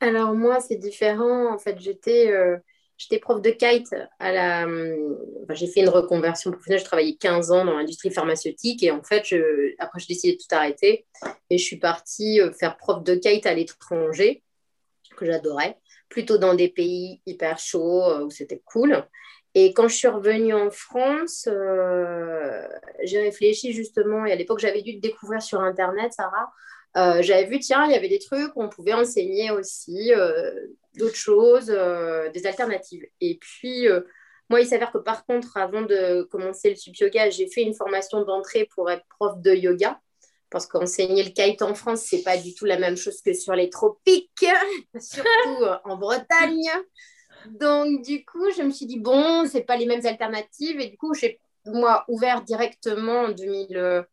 Alors, 0.00 0.34
moi, 0.34 0.60
c'est 0.60 0.76
différent. 0.76 1.52
En 1.52 1.58
fait, 1.58 1.78
j'étais 1.80 2.32
J'étais 2.98 3.20
prof 3.20 3.40
de 3.40 3.50
kite 3.50 3.94
à 4.18 4.32
la. 4.32 4.66
j'ai 5.50 5.68
fait 5.68 5.80
une 5.80 5.88
reconversion 5.88 6.50
professionnelle. 6.50 6.80
J'ai 6.80 6.84
travaillé 6.84 7.16
15 7.16 7.52
ans 7.52 7.64
dans 7.64 7.76
l'industrie 7.76 8.10
pharmaceutique 8.10 8.82
et 8.82 8.90
en 8.90 9.04
fait, 9.04 9.22
après, 9.78 10.00
j'ai 10.00 10.08
décidé 10.08 10.32
de 10.32 10.38
tout 10.38 10.52
arrêter 10.54 11.06
et 11.48 11.58
je 11.58 11.64
suis 11.64 11.78
partie 11.78 12.40
euh, 12.40 12.52
faire 12.52 12.76
prof 12.76 13.04
de 13.04 13.14
kite 13.14 13.46
à 13.46 13.54
l'étranger, 13.54 14.42
que 15.16 15.24
j'adorais, 15.24 15.78
plutôt 16.08 16.38
dans 16.38 16.54
des 16.54 16.68
pays 16.68 17.20
hyper 17.24 17.60
chauds 17.60 18.04
euh, 18.04 18.24
où 18.24 18.30
c'était 18.30 18.62
cool. 18.64 19.04
Et 19.54 19.72
quand 19.72 19.86
je 19.86 19.94
suis 19.94 20.08
revenue 20.08 20.52
en 20.52 20.70
France, 20.70 21.48
euh, 21.48 22.66
j'ai 23.04 23.20
réfléchi 23.20 23.72
justement, 23.72 24.26
et 24.26 24.32
à 24.32 24.34
l'époque, 24.34 24.58
j'avais 24.58 24.82
dû 24.82 24.94
découvrir 24.96 25.40
sur 25.40 25.60
Internet, 25.60 26.12
Sarah. 26.12 26.52
j'avais 27.22 27.46
vu, 27.46 27.60
tiens, 27.60 27.86
il 27.86 27.92
y 27.92 27.94
avait 27.94 28.08
des 28.08 28.18
trucs, 28.18 28.50
on 28.56 28.68
pouvait 28.68 28.92
enseigner 28.92 29.52
aussi 29.52 30.12
d'autres 30.98 31.16
choses, 31.16 31.70
euh, 31.70 32.30
des 32.30 32.46
alternatives. 32.46 33.06
Et 33.20 33.38
puis, 33.38 33.88
euh, 33.88 34.00
moi, 34.50 34.60
il 34.60 34.66
s'avère 34.66 34.92
que 34.92 34.98
par 34.98 35.24
contre, 35.24 35.56
avant 35.56 35.82
de 35.82 36.22
commencer 36.30 36.70
le 36.70 36.76
sup 36.76 36.96
yoga, 36.96 37.30
j'ai 37.30 37.48
fait 37.48 37.62
une 37.62 37.74
formation 37.74 38.24
d'entrée 38.24 38.68
pour 38.74 38.90
être 38.90 39.04
prof 39.18 39.40
de 39.40 39.54
yoga. 39.54 40.00
Parce 40.50 40.66
qu'enseigner 40.66 41.22
le 41.22 41.30
kite 41.30 41.60
en 41.60 41.74
France, 41.74 42.06
c'est 42.08 42.22
pas 42.22 42.38
du 42.38 42.54
tout 42.54 42.64
la 42.64 42.78
même 42.78 42.96
chose 42.96 43.20
que 43.20 43.34
sur 43.34 43.54
les 43.54 43.68
tropiques, 43.68 44.46
surtout 44.98 45.64
en 45.84 45.96
Bretagne. 45.96 46.70
Donc, 47.46 48.02
du 48.02 48.24
coup, 48.24 48.50
je 48.56 48.62
me 48.62 48.70
suis 48.70 48.86
dit, 48.86 48.98
bon, 48.98 49.46
c'est 49.46 49.62
pas 49.62 49.76
les 49.76 49.84
mêmes 49.84 50.06
alternatives. 50.06 50.80
Et 50.80 50.88
du 50.88 50.96
coup, 50.96 51.12
j'ai, 51.12 51.38
moi, 51.66 52.04
ouvert 52.08 52.42
directement 52.42 53.24
en 53.24 53.28
2000, 53.32 54.06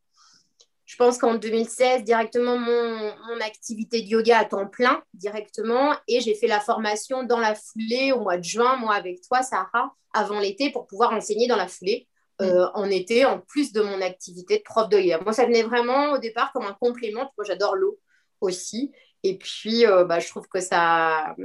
je 0.96 1.04
pense 1.04 1.18
qu'en 1.18 1.36
2016, 1.36 2.06
directement, 2.06 2.58
mon, 2.58 3.42
activité 3.42 4.02
de 4.02 4.08
yoga 4.08 4.40
à 4.40 4.46
temps 4.46 4.66
plein, 4.66 5.04
directement. 5.14 5.94
Et 6.08 6.22
j'ai 6.22 6.36
fait 6.36 6.48
la 6.48 6.62
formation 6.62 7.24
dans 7.24 7.38
la 7.38 7.54
foulée 7.54 8.14
au 8.14 8.22
mois 8.22 8.38
de 8.38 8.46
juin, 8.46 8.78
moi 8.78 8.94
avec 8.94 9.20
toi, 9.28 9.44
Sarah, 9.44 9.94
avant 10.14 10.40
l'été, 10.40 10.72
pour 10.72 10.88
pouvoir 10.88 11.12
enseigner 11.12 11.48
dans 11.48 11.58
la 11.58 11.68
foulée, 11.68 12.08
euh, 12.42 12.68
en 12.76 12.90
été, 12.90 13.26
en 13.26 13.42
plus 13.42 13.74
de 13.74 13.82
mon 13.82 14.00
activité 14.00 14.60
de 14.60 14.64
prof 14.64 14.88
de 14.88 14.98
yoga. 14.98 15.20
Moi, 15.20 15.34
ça 15.34 15.46
venait 15.46 15.64
vraiment 15.64 16.14
au 16.14 16.18
départ 16.18 16.54
comme 16.54 16.66
un 16.66 16.78
complément. 16.80 17.30
Moi, 17.38 17.46
j'adore 17.46 17.76
l'eau 17.76 18.00
aussi. 18.40 18.94
Et 19.24 19.38
puis, 19.38 19.86
euh, 19.86 20.06
bah, 20.06 20.22
je 20.22 20.30
trouve 20.30 20.48
que 20.48 20.62
ça, 20.62 21.36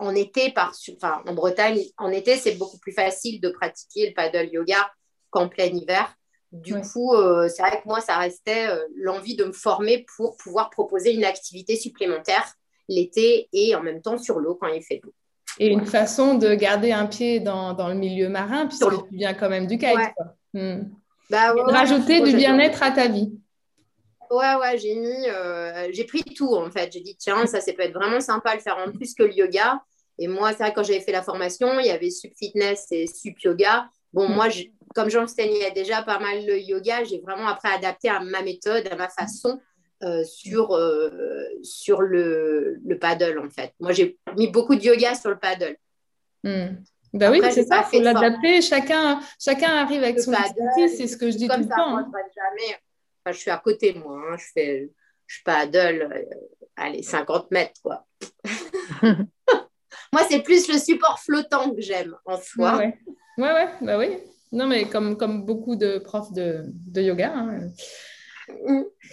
en 0.00 0.16
été, 0.16 0.50
par, 0.50 0.74
enfin, 0.96 1.22
en 1.28 1.32
Bretagne, 1.32 1.80
en 1.96 2.10
été, 2.10 2.34
c'est 2.34 2.56
beaucoup 2.56 2.78
plus 2.78 2.92
facile 2.92 3.40
de 3.40 3.50
pratiquer 3.50 4.08
le 4.08 4.14
paddle 4.14 4.52
yoga 4.52 4.90
qu'en 5.30 5.48
plein 5.48 5.66
hiver. 5.66 6.12
Du 6.52 6.74
coup, 6.80 7.14
euh, 7.14 7.48
c'est 7.48 7.62
vrai 7.62 7.80
que 7.82 7.86
moi, 7.88 8.00
ça 8.00 8.18
restait 8.18 8.68
l'envie 8.96 9.36
de 9.36 9.44
me 9.44 9.52
former 9.52 10.06
pour 10.16 10.36
pouvoir 10.36 10.70
proposer 10.70 11.12
une 11.12 11.24
activité 11.24 11.76
supplémentaire 11.76 12.54
l'été 12.88 13.48
et 13.52 13.74
en 13.74 13.82
même 13.82 14.00
temps 14.00 14.18
sur 14.18 14.38
l'eau 14.38 14.54
quand 14.54 14.68
il 14.68 14.82
fait 14.82 15.00
beau. 15.02 15.12
Et 15.58 15.68
une 15.68 15.86
façon 15.86 16.34
de 16.34 16.54
garder 16.54 16.92
un 16.92 17.06
pied 17.06 17.40
dans, 17.40 17.72
dans 17.72 17.88
le 17.88 17.94
milieu 17.94 18.28
marin, 18.28 18.66
puisque 18.66 18.88
tu 19.08 19.16
viens 19.16 19.34
quand 19.34 19.48
même 19.48 19.66
du 19.66 19.78
kite. 19.78 19.96
Hmm. 20.52 20.82
Bah 21.30 21.54
rajouter 21.56 22.20
du 22.20 22.36
bien-être 22.36 22.82
à 22.82 22.90
ta 22.90 23.08
vie. 23.08 23.32
Ouais, 24.30 24.54
ouais, 24.56 24.78
j'ai 24.78 24.94
mis, 24.94 25.28
euh, 25.28 25.88
j'ai 25.92 26.04
pris 26.04 26.22
tout 26.22 26.54
en 26.54 26.70
fait. 26.70 26.92
J'ai 26.92 27.00
dit, 27.00 27.16
tiens, 27.16 27.46
ça, 27.46 27.60
ça 27.60 27.72
peut 27.72 27.82
être 27.82 27.94
vraiment 27.94 28.20
sympa 28.20 28.52
de 28.52 28.56
le 28.56 28.62
faire 28.62 28.76
en 28.78 28.92
plus 28.92 29.14
que 29.14 29.22
le 29.22 29.34
yoga. 29.34 29.80
Et 30.18 30.28
moi, 30.28 30.52
c'est 30.52 30.62
vrai, 30.64 30.72
quand 30.74 30.82
j'avais 30.82 31.00
fait 31.00 31.12
la 31.12 31.22
formation, 31.22 31.78
il 31.78 31.86
y 31.86 31.90
avait 31.90 32.10
Sup 32.10 32.32
Fitness 32.36 32.86
et 32.90 33.06
Sup 33.06 33.38
Yoga. 33.40 33.88
Bon, 34.12 34.28
hmm. 34.28 34.34
moi, 34.34 34.48
comme 34.96 35.10
j'enseignais 35.10 35.70
déjà 35.72 36.02
pas 36.02 36.18
mal 36.18 36.46
le 36.46 36.58
yoga, 36.58 37.04
j'ai 37.04 37.20
vraiment 37.20 37.46
après 37.46 37.68
adapté 37.68 38.08
à 38.08 38.20
ma 38.20 38.40
méthode, 38.40 38.88
à 38.90 38.96
ma 38.96 39.08
façon. 39.08 39.60
Euh, 40.02 40.24
sur, 40.24 40.74
euh, 40.74 41.10
sur 41.62 42.02
le, 42.02 42.78
le, 42.84 42.98
paddle, 42.98 43.38
en 43.38 43.48
fait. 43.48 43.72
Moi, 43.80 43.92
j'ai 43.92 44.18
mis 44.36 44.46
beaucoup 44.46 44.74
de 44.74 44.82
yoga 44.82 45.14
sur 45.14 45.30
le 45.30 45.38
paddle. 45.38 45.74
Hmm. 46.44 46.82
Ben 47.14 47.30
oui, 47.30 47.40
c'est 47.50 47.64
ça, 47.64 47.82
il 47.90 47.96
faut 47.96 48.04
l'adapter. 48.04 48.60
Chacun, 48.60 49.20
chacun 49.40 49.70
arrive 49.70 50.02
avec 50.02 50.20
son 50.20 50.34
expertise, 50.34 50.98
c'est 50.98 51.06
ce 51.06 51.16
que 51.16 51.30
je 51.30 51.38
dis 51.38 51.48
tout 51.48 51.58
le 51.58 51.66
temps. 51.66 51.96
Jamais... 51.96 52.78
enfin, 53.24 53.32
je 53.32 53.38
suis 53.38 53.50
à 53.50 53.56
côté 53.56 53.94
moi, 53.94 54.20
hein. 54.28 54.36
je, 54.36 54.44
fais, 54.52 54.90
je 55.26 55.42
paddle, 55.42 56.10
euh, 56.12 56.24
allez, 56.76 57.02
50 57.02 57.50
mètres, 57.50 57.80
quoi. 57.82 58.06
moi, 59.02 60.26
c'est 60.28 60.42
plus 60.42 60.68
le 60.68 60.76
support 60.76 61.18
flottant 61.20 61.74
que 61.74 61.80
j'aime 61.80 62.14
en 62.26 62.36
soi. 62.36 62.76
Ouais, 62.76 62.98
ouais, 63.38 63.52
ouais, 63.52 63.68
bah 63.80 63.96
oui. 63.96 64.18
Non, 64.56 64.66
mais 64.66 64.86
comme, 64.86 65.18
comme 65.18 65.44
beaucoup 65.44 65.76
de 65.76 65.98
profs 65.98 66.32
de, 66.32 66.64
de 66.66 67.02
yoga. 67.02 67.30
Hein. 67.34 67.70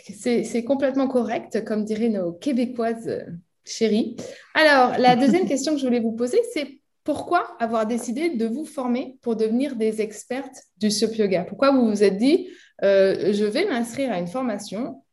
C'est 0.10 0.64
complètement 0.64 1.10
correct, 1.10 1.66
comme 1.66 1.84
diraient 1.84 2.08
nos 2.08 2.32
Québécoises 2.32 3.10
euh, 3.10 3.26
chéries. 3.66 4.16
Alors, 4.54 4.98
la 4.98 5.16
deuxième 5.18 5.46
question 5.46 5.74
que 5.74 5.80
je 5.80 5.86
voulais 5.86 6.00
vous 6.00 6.14
poser, 6.14 6.40
c'est 6.54 6.80
pourquoi 7.04 7.58
avoir 7.60 7.86
décidé 7.86 8.30
de 8.30 8.46
vous 8.46 8.64
former 8.64 9.18
pour 9.22 9.36
devenir 9.36 9.76
des 9.76 10.00
expertes 10.00 10.64
du 10.78 10.90
SUP 10.90 11.18
Yoga? 11.18 11.44
Pourquoi 11.44 11.72
vous 11.72 11.90
vous 11.90 12.04
êtes 12.04 12.18
dit, 12.18 12.50
euh, 12.82 13.34
je 13.34 13.44
vais 13.44 13.66
m'inscrire 13.66 14.14
à 14.14 14.20
une 14.20 14.28
formation 14.28 15.04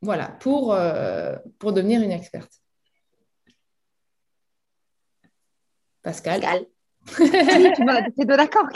voilà, 0.00 0.28
pour, 0.40 0.72
euh, 0.72 1.36
pour 1.58 1.74
devenir 1.74 2.00
une 2.00 2.12
experte? 2.12 2.52
Pascal 6.02 6.40
Pascal. 6.40 6.66
tu 8.16 8.22
es 8.22 8.24
d'accord 8.24 8.68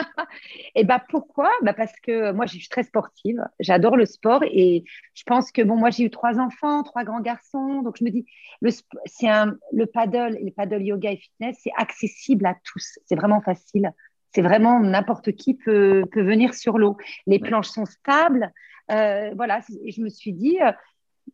et 0.74 0.84
bah 0.84 1.02
pourquoi? 1.08 1.50
Bah 1.62 1.72
Parce 1.72 1.92
que 2.02 2.32
moi, 2.32 2.46
je 2.46 2.58
suis 2.58 2.68
très 2.68 2.82
sportive, 2.82 3.42
j'adore 3.60 3.96
le 3.96 4.06
sport 4.06 4.42
et 4.44 4.84
je 5.14 5.22
pense 5.24 5.52
que 5.52 5.62
bon, 5.62 5.76
moi, 5.76 5.90
j'ai 5.90 6.04
eu 6.04 6.10
trois 6.10 6.38
enfants, 6.38 6.82
trois 6.82 7.04
grands 7.04 7.20
garçons, 7.20 7.82
donc 7.82 7.96
je 7.98 8.04
me 8.04 8.10
dis, 8.10 8.26
le, 8.60 8.70
c'est 9.06 9.28
un, 9.28 9.56
le 9.72 9.86
paddle, 9.86 10.38
le 10.42 10.50
paddle 10.50 10.82
yoga 10.82 11.12
et 11.12 11.16
fitness, 11.16 11.58
c'est 11.62 11.72
accessible 11.76 12.46
à 12.46 12.56
tous, 12.64 12.98
c'est 13.06 13.16
vraiment 13.16 13.40
facile. 13.40 13.92
C'est 14.34 14.42
vraiment 14.42 14.80
n'importe 14.80 15.32
qui 15.32 15.54
peut, 15.54 16.04
peut 16.12 16.22
venir 16.22 16.52
sur 16.54 16.78
l'eau. 16.78 16.98
Les 17.26 17.38
planches 17.38 17.68
sont 17.68 17.86
stables. 17.86 18.52
Euh, 18.90 19.30
voilà, 19.34 19.60
je 19.86 20.02
me 20.02 20.10
suis 20.10 20.34
dit, 20.34 20.58
euh, 20.60 20.72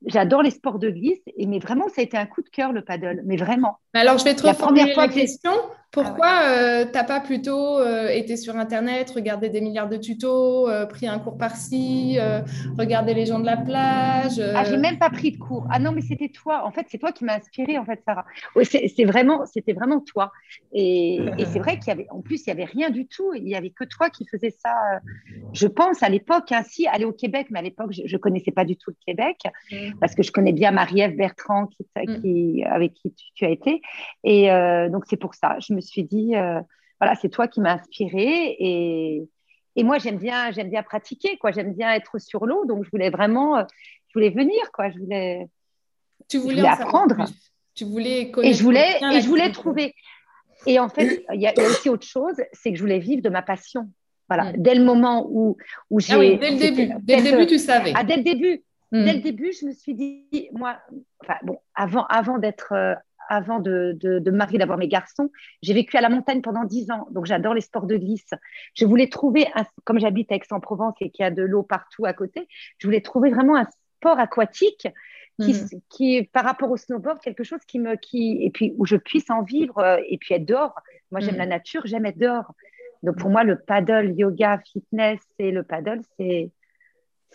j'adore 0.06 0.42
les 0.42 0.50
sports 0.50 0.78
de 0.78 0.90
glisse, 0.90 1.22
et, 1.36 1.46
mais 1.46 1.58
vraiment, 1.58 1.88
ça 1.88 2.00
a 2.00 2.04
été 2.04 2.16
un 2.16 2.26
coup 2.26 2.42
de 2.42 2.48
cœur 2.48 2.72
le 2.72 2.82
paddle, 2.82 3.22
mais 3.24 3.36
vraiment. 3.36 3.78
Alors, 3.94 4.18
je 4.18 4.24
vais 4.24 4.34
te 4.34 4.46
reformuler 4.46 4.94
la 4.94 5.08
question. 5.08 5.52
Pourquoi 5.94 6.26
ah 6.26 6.50
euh, 6.50 6.84
tu 6.86 6.92
n'as 6.92 7.04
pas 7.04 7.20
plutôt 7.20 7.78
euh, 7.78 8.08
été 8.08 8.36
sur 8.36 8.56
Internet, 8.56 9.10
regardé 9.10 9.48
des 9.48 9.60
milliards 9.60 9.88
de 9.88 9.96
tutos, 9.96 10.68
euh, 10.68 10.86
pris 10.86 11.06
un 11.06 11.20
cours 11.20 11.38
par-ci, 11.38 12.18
regardé 12.76 13.14
les 13.14 13.26
gens 13.26 13.38
de 13.38 13.46
la 13.46 13.56
plage 13.56 14.40
Ah, 14.40 14.64
j'ai 14.64 14.76
même 14.76 14.98
pas 14.98 15.10
pris 15.10 15.30
de 15.30 15.38
cours. 15.38 15.66
Ah 15.70 15.78
non, 15.78 15.92
mais 15.92 16.00
c'était 16.00 16.30
toi. 16.30 16.66
En 16.66 16.72
fait, 16.72 16.86
c'est 16.90 16.98
toi 16.98 17.12
qui 17.12 17.24
m'as 17.24 17.36
inspiré, 17.36 17.78
en 17.78 17.84
fait, 17.84 18.02
Sarah. 18.04 18.24
c'est 18.64 19.04
vraiment, 19.04 19.46
c'était 19.46 19.72
vraiment 19.72 20.00
toi. 20.00 20.32
Et, 20.72 21.20
c'est 21.52 21.60
vrai 21.60 21.78
qu'il 21.78 21.88
y 21.88 21.90
avait, 21.92 22.08
en 22.10 22.20
plus, 22.20 22.42
il 22.44 22.48
y 22.48 22.50
avait 22.50 22.64
rien 22.64 22.90
du 22.90 23.06
tout. 23.06 23.32
Il 23.34 23.48
y 23.48 23.54
avait 23.54 23.70
que 23.70 23.84
toi 23.84 24.10
qui 24.10 24.26
faisais 24.26 24.50
ça. 24.50 24.74
Je 25.52 25.68
pense 25.68 26.02
à 26.02 26.08
l'époque, 26.08 26.50
ainsi, 26.50 26.88
aller 26.88 27.04
au 27.04 27.12
Québec, 27.12 27.48
mais 27.50 27.60
à 27.60 27.62
l'époque, 27.62 27.92
je, 27.92 28.12
ne 28.12 28.18
connaissais 28.18 28.50
pas 28.50 28.64
du 28.64 28.76
tout 28.76 28.90
le 28.90 28.96
Québec 29.06 29.38
mm. 29.90 29.98
parce 30.00 30.14
que 30.14 30.22
je 30.22 30.32
connais 30.32 30.52
bien 30.52 30.70
Marie-Ève 30.70 31.16
Bertrand, 31.16 31.66
qui, 31.66 31.86
mm. 31.96 32.66
avec 32.66 32.94
qui 32.94 33.12
tu, 33.12 33.26
tu, 33.34 33.44
as 33.44 33.50
été. 33.50 33.82
Et 34.22 34.48
donc 34.90 35.04
c'est 35.06 35.16
pour 35.16 35.34
ça. 35.34 35.56
Je 35.60 35.72
me 35.74 35.80
suis 35.80 36.04
dit, 36.04 36.34
euh, 36.36 36.60
voilà, 37.00 37.16
c'est 37.16 37.28
toi 37.28 37.48
qui 37.48 37.60
m'as 37.60 37.74
inspiré 37.74 38.56
et, 38.58 39.28
et 39.76 39.84
moi 39.84 39.98
j'aime 39.98 40.18
bien, 40.18 40.50
j'aime 40.52 40.70
bien 40.70 40.82
pratiquer, 40.82 41.36
quoi. 41.36 41.50
J'aime 41.50 41.74
bien 41.74 41.92
être 41.92 42.18
sur 42.18 42.46
l'eau, 42.46 42.64
donc 42.66 42.84
je 42.84 42.90
voulais 42.90 43.10
vraiment, 43.10 43.58
euh, 43.58 43.64
je 44.08 44.14
voulais 44.14 44.30
venir, 44.30 44.70
quoi. 44.72 44.90
Je 44.90 44.98
voulais, 44.98 45.48
tu 46.28 46.38
voulais, 46.38 46.66
apprendre. 46.66 47.26
Tu 47.74 47.84
voulais 47.84 48.30
connaître. 48.30 48.54
Et 48.54 48.56
je 48.56 48.62
voulais, 48.62 48.98
et 49.12 49.20
je 49.20 49.28
voulais 49.28 49.50
trouver. 49.50 49.94
Et 50.66 50.78
en 50.78 50.88
fait, 50.88 51.24
il 51.34 51.40
y, 51.40 51.46
a 51.46 51.52
aussi 51.58 51.90
autre 51.90 52.06
chose, 52.06 52.36
c'est 52.52 52.70
que 52.70 52.76
je 52.76 52.82
voulais 52.82 53.00
vivre 53.00 53.20
de 53.20 53.28
ma 53.28 53.42
passion. 53.42 53.90
Voilà, 54.28 54.52
mm. 54.52 54.56
dès 54.58 54.74
le 54.74 54.84
moment 54.84 55.26
où, 55.28 55.56
où 55.90 56.00
j'ai. 56.00 56.14
Ah 56.14 56.18
oui, 56.18 56.38
dès 56.38 56.52
le 56.52 56.56
début. 56.58 56.94
Dès 57.02 57.16
le 57.16 57.22
début, 57.22 57.46
tu 57.46 57.58
savais. 57.58 57.92
Ah, 57.94 58.04
dès 58.04 58.16
le 58.16 58.22
début. 58.22 58.62
Dès 58.92 59.12
le 59.12 59.20
début, 59.20 59.52
je 59.52 59.66
me 59.66 59.72
suis 59.72 59.94
dit, 59.94 60.48
moi, 60.52 60.78
enfin, 61.20 61.34
bon, 61.42 61.58
avant, 61.74 62.06
avant 62.06 62.38
d'être 62.38 62.72
euh, 62.72 62.94
avant 63.28 63.58
de, 63.58 63.96
de, 64.00 64.30
me 64.30 64.36
marier, 64.36 64.58
d'avoir 64.58 64.78
mes 64.78 64.88
garçons, 64.88 65.30
j'ai 65.62 65.74
vécu 65.74 65.96
à 65.96 66.00
la 66.00 66.08
montagne 66.08 66.42
pendant 66.42 66.64
dix 66.64 66.90
ans. 66.90 67.06
Donc, 67.10 67.26
j'adore 67.26 67.54
les 67.54 67.60
sports 67.60 67.86
de 67.86 67.96
glisse. 67.96 68.30
Je 68.74 68.84
voulais 68.84 69.08
trouver, 69.08 69.46
comme 69.84 69.98
j'habite 69.98 70.30
à 70.32 70.36
Aix-en-Provence 70.36 70.94
et 71.00 71.10
qu'il 71.10 71.22
y 71.22 71.26
a 71.26 71.30
de 71.30 71.42
l'eau 71.42 71.62
partout 71.62 72.06
à 72.06 72.12
côté, 72.12 72.46
je 72.78 72.86
voulais 72.86 73.00
trouver 73.00 73.30
vraiment 73.30 73.56
un 73.56 73.66
sport 73.98 74.18
aquatique 74.18 74.88
qui, 75.40 75.52
mhm. 75.52 75.80
qui 75.88 76.22
par 76.32 76.44
rapport 76.44 76.70
au 76.70 76.76
snowboard, 76.76 77.20
quelque 77.20 77.42
chose 77.42 77.60
qui 77.66 77.78
me, 77.80 77.96
qui, 77.96 78.38
et 78.40 78.50
puis 78.50 78.74
où 78.78 78.86
je 78.86 78.96
puisse 78.96 79.30
en 79.30 79.42
vivre 79.42 79.78
euh, 79.78 79.96
et 80.08 80.18
puis 80.18 80.34
être 80.34 80.44
dehors. 80.44 80.74
Moi, 81.10 81.20
j'aime 81.20 81.34
mhm. 81.34 81.40
la 81.40 81.46
nature, 81.46 81.82
j'aime 81.86 82.06
être 82.06 82.18
dehors. 82.18 82.52
Donc, 83.02 83.18
pour 83.18 83.30
moi, 83.30 83.44
le 83.44 83.58
paddle, 83.58 84.14
yoga, 84.16 84.60
fitness 84.72 85.20
et 85.38 85.50
le 85.50 85.62
paddle, 85.62 86.00
c'est, 86.16 86.50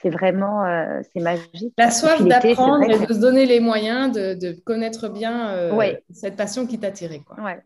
c'est 0.01 0.09
vraiment 0.09 0.65
euh, 0.65 1.01
c'est 1.13 1.21
magique. 1.21 1.73
La 1.77 1.91
soif 1.91 2.21
d'apprendre 2.21 2.83
et 2.83 3.05
de 3.05 3.13
se 3.13 3.19
donner 3.19 3.45
les 3.45 3.59
moyens 3.59 4.11
de, 4.11 4.51
connaître 4.65 5.09
bien 5.09 5.49
euh, 5.49 5.93
cette 6.13 6.35
passion 6.35 6.65
qui 6.65 6.79
t'a 6.79 6.91
tiré. 6.91 7.21
Ouais. 7.37 7.59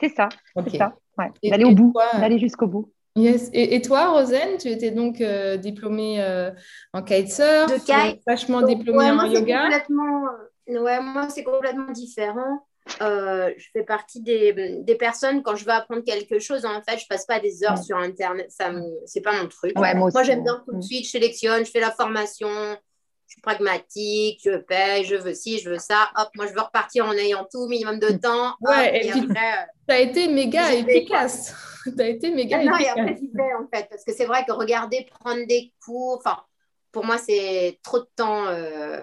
C'est 0.00 0.10
ça. 0.10 0.28
ça. 0.76 0.94
D'aller 1.42 1.64
au 1.64 1.74
bout, 1.74 1.92
d'aller 2.14 2.38
jusqu'au 2.38 2.66
bout. 2.66 2.92
Yes. 3.16 3.50
Et, 3.52 3.80
toi, 3.82 4.12
Rosane, 4.12 4.58
tu 4.60 4.68
étais 4.68 4.92
donc 4.92 5.20
euh, 5.20 5.56
diplômée 5.56 6.24
en 6.92 7.02
kitesurf, 7.02 7.66
de 7.66 7.78
kite. 7.78 8.22
vachement 8.26 8.62
diplômée 8.62 9.10
en 9.10 9.24
yoga. 9.24 9.62
Complètement... 9.64 10.24
Ouais, 10.68 11.00
moi, 11.00 11.28
c'est 11.30 11.42
complètement 11.42 11.90
différent. 11.90 12.66
Euh, 13.00 13.52
je 13.56 13.66
fais 13.72 13.84
partie 13.84 14.20
des, 14.20 14.52
des, 14.82 14.94
personnes, 14.94 15.42
quand 15.42 15.56
je 15.56 15.64
veux 15.64 15.72
apprendre 15.72 16.02
quelque 16.02 16.38
chose, 16.38 16.64
en 16.64 16.80
fait, 16.82 16.98
je 16.98 17.06
passe 17.06 17.26
pas 17.26 17.40
des 17.40 17.64
heures 17.64 17.78
sur 17.78 17.96
Internet. 17.96 18.50
Ça 18.50 18.70
c'est 19.06 19.20
pas 19.20 19.32
mon 19.40 19.48
truc. 19.48 19.72
moi, 19.76 20.22
j'aime 20.22 20.42
bien 20.42 20.62
tout 20.66 20.76
de 20.76 20.82
suite, 20.82 21.04
je 21.04 21.10
sélectionne, 21.10 21.64
je 21.64 21.70
fais 21.70 21.80
la 21.80 21.90
formation, 21.90 22.48
je 23.28 23.34
suis 23.34 23.42
pragmatique, 23.42 24.40
je 24.42 24.56
paye, 24.56 25.04
je 25.04 25.14
veux 25.14 25.34
ci, 25.34 25.58
je 25.58 25.70
veux 25.70 25.78
ça. 25.78 26.08
Hop, 26.16 26.28
moi, 26.34 26.46
je 26.46 26.54
veux 26.54 26.60
repartir 26.60 27.06
en 27.06 27.12
ayant 27.12 27.46
tout 27.50 27.68
minimum 27.68 27.98
de 27.98 28.10
temps. 28.10 28.54
Ouais, 28.62 29.04
et, 29.04 29.10
puis, 29.10 29.20
après, 29.20 29.66
tu 29.86 29.94
as 29.94 30.00
été 30.00 30.28
méga 30.28 30.72
efficace. 30.72 31.54
tu 31.84 32.02
as 32.02 32.08
été 32.08 32.30
méga 32.30 32.64
non, 32.64 32.74
efficace. 32.74 32.96
Non, 32.96 33.02
et 33.04 33.10
après, 33.10 33.14
fait, 33.16 33.54
en 33.54 33.68
fait, 33.72 33.86
parce 33.90 34.04
que 34.04 34.14
c'est 34.14 34.24
vrai 34.24 34.44
que 34.46 34.52
regarder, 34.52 35.06
prendre 35.20 35.46
des 35.46 35.72
cours, 35.84 36.16
enfin, 36.24 36.38
pour 36.90 37.04
moi, 37.04 37.18
c'est 37.18 37.78
trop 37.82 37.98
de 37.98 38.08
temps. 38.16 38.46
Euh, 38.46 38.98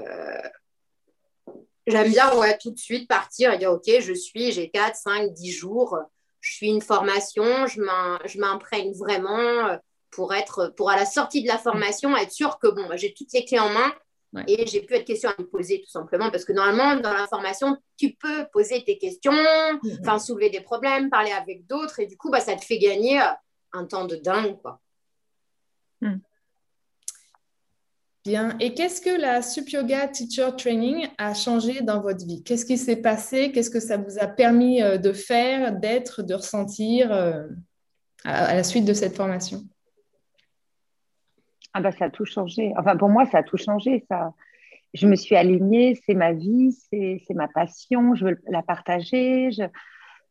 J'aime 1.87 2.09
bien 2.09 2.35
ouais, 2.37 2.57
tout 2.57 2.71
de 2.71 2.79
suite 2.79 3.07
partir 3.07 3.53
et 3.53 3.57
dire 3.57 3.71
OK, 3.71 3.83
je 3.99 4.13
suis, 4.13 4.51
j'ai 4.51 4.69
4, 4.69 4.95
5, 4.95 5.33
10 5.33 5.51
jours, 5.51 5.97
je 6.41 6.53
suis 6.53 6.69
une 6.69 6.81
formation, 6.81 7.67
je 7.67 8.39
m'imprègne 8.39 8.93
vraiment 8.93 9.69
euh, 9.69 9.77
pour 10.09 10.33
être, 10.33 10.73
pour 10.75 10.89
à 10.89 10.95
la 10.95 11.05
sortie 11.05 11.43
de 11.43 11.47
la 11.47 11.57
formation, 11.57 12.15
être 12.17 12.31
sûr 12.31 12.57
que 12.59 12.67
bon, 12.67 12.87
j'ai 12.95 13.13
toutes 13.13 13.33
les 13.33 13.45
clés 13.45 13.59
en 13.59 13.69
main 13.69 13.93
et 14.47 14.67
j'ai 14.67 14.81
plus 14.81 14.99
de 14.99 15.03
questions 15.03 15.29
à 15.29 15.41
me 15.41 15.47
poser 15.47 15.81
tout 15.81 15.89
simplement 15.89 16.29
parce 16.29 16.43
que 16.43 16.51
normalement, 16.51 16.99
dans 16.99 17.13
la 17.13 17.27
formation, 17.27 17.77
tu 17.97 18.15
peux 18.15 18.45
poser 18.51 18.83
tes 18.83 18.97
questions, 18.97 19.31
mm-hmm. 19.31 20.19
soulever 20.19 20.49
des 20.49 20.61
problèmes, 20.61 21.09
parler 21.09 21.31
avec 21.31 21.65
d'autres 21.67 21.99
et 21.99 22.05
du 22.05 22.17
coup, 22.17 22.29
bah, 22.29 22.41
ça 22.41 22.55
te 22.55 22.65
fait 22.65 22.77
gagner 22.77 23.21
euh, 23.21 23.31
un 23.73 23.85
temps 23.85 24.05
de 24.05 24.15
dingue. 24.15 24.59
Quoi. 24.61 24.81
Mm. 26.01 26.17
Bien. 28.25 28.57
Et 28.59 28.73
qu'est-ce 28.73 29.01
que 29.01 29.21
la 29.21 29.43
Sup 29.43 29.69
Yoga 29.69 30.07
Teacher 30.07 30.49
Training 30.57 31.07
a 31.19 31.35
changé 31.35 31.81
dans 31.81 32.01
votre 32.01 32.25
vie? 32.25 32.43
Qu'est-ce 32.43 32.65
qui 32.65 32.77
s'est 32.77 33.01
passé? 33.01 33.51
Qu'est-ce 33.51 33.69
que 33.69 33.79
ça 33.79 33.97
vous 33.97 34.17
a 34.19 34.25
permis 34.25 34.81
euh, 34.81 34.97
de 34.97 35.13
faire, 35.13 35.73
d'être, 35.73 36.23
de 36.23 36.33
ressentir 36.33 37.11
euh? 37.11 37.47
à, 38.23 38.55
la 38.55 38.63
suite 38.63 38.85
de 38.85 38.93
cette 38.93 39.15
formation? 39.15 39.61
Ah 41.73 41.81
bah, 41.81 41.91
Ça 41.91 42.05
a 42.05 42.09
tout 42.09 42.25
changé. 42.25 42.73
Enfin, 42.77 42.97
pour 42.97 43.09
moi, 43.09 43.27
ça 43.27 43.39
a 43.39 43.43
tout 43.43 43.57
changé. 43.57 44.03
Ça. 44.09 44.33
Je 44.95 45.07
me 45.07 45.15
suis 45.15 45.35
alignée, 45.35 45.99
c'est 46.05 46.15
ma 46.15 46.31
vie, 46.31 46.71
c'est 46.71 47.33
ma 47.35 47.47
passion, 47.49 48.15
je 48.15 48.25
veux 48.25 48.41
la 48.47 48.63
partager. 48.63 49.51
Je, 49.51 49.63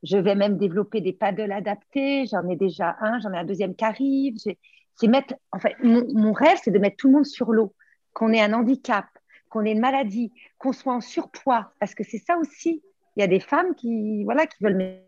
je 0.05 0.17
vais 0.19 0.35
même 0.35 0.59
développer 0.59 1.01
des 1.01 1.13
paddles 1.13 1.53
adaptés. 1.53 2.27
J'en 2.27 2.49
ai 2.49 2.57
déjà 2.57 2.97
un, 3.01 3.19
j'en 3.21 3.33
ai 3.33 3.39
un 3.39 3.45
deuxième 3.45 3.75
qui 3.75 3.85
arrive. 3.85 4.35
C'est 4.37 5.07
mettre, 5.07 5.35
en 5.51 5.59
fait, 5.59 5.75
mon, 5.83 6.33
rêve, 6.33 6.59
c'est 6.63 6.71
de 6.71 6.79
mettre 6.79 6.97
tout 6.97 7.09
le 7.09 7.15
monde 7.15 7.27
sur 7.27 7.53
l'eau, 7.53 7.75
qu'on 8.15 8.33
ait 8.33 8.41
un 8.41 8.53
handicap, 8.55 9.07
qu'on 9.51 9.65
ait 9.65 9.73
une 9.73 9.81
maladie, 9.81 10.33
qu'on 10.59 10.73
soit 10.73 10.95
en 10.95 11.01
surpoids, 11.01 11.73
parce 11.79 11.95
que 11.95 12.05
c'est 12.05 12.19
ça 12.19 12.39
aussi. 12.39 12.83
Il 13.17 13.21
y 13.21 13.23
a 13.23 13.27
des 13.27 13.41
femmes 13.41 13.75
qui, 13.75 14.25
voilà, 14.25 14.47
qui 14.47 14.63
veulent 14.65 14.99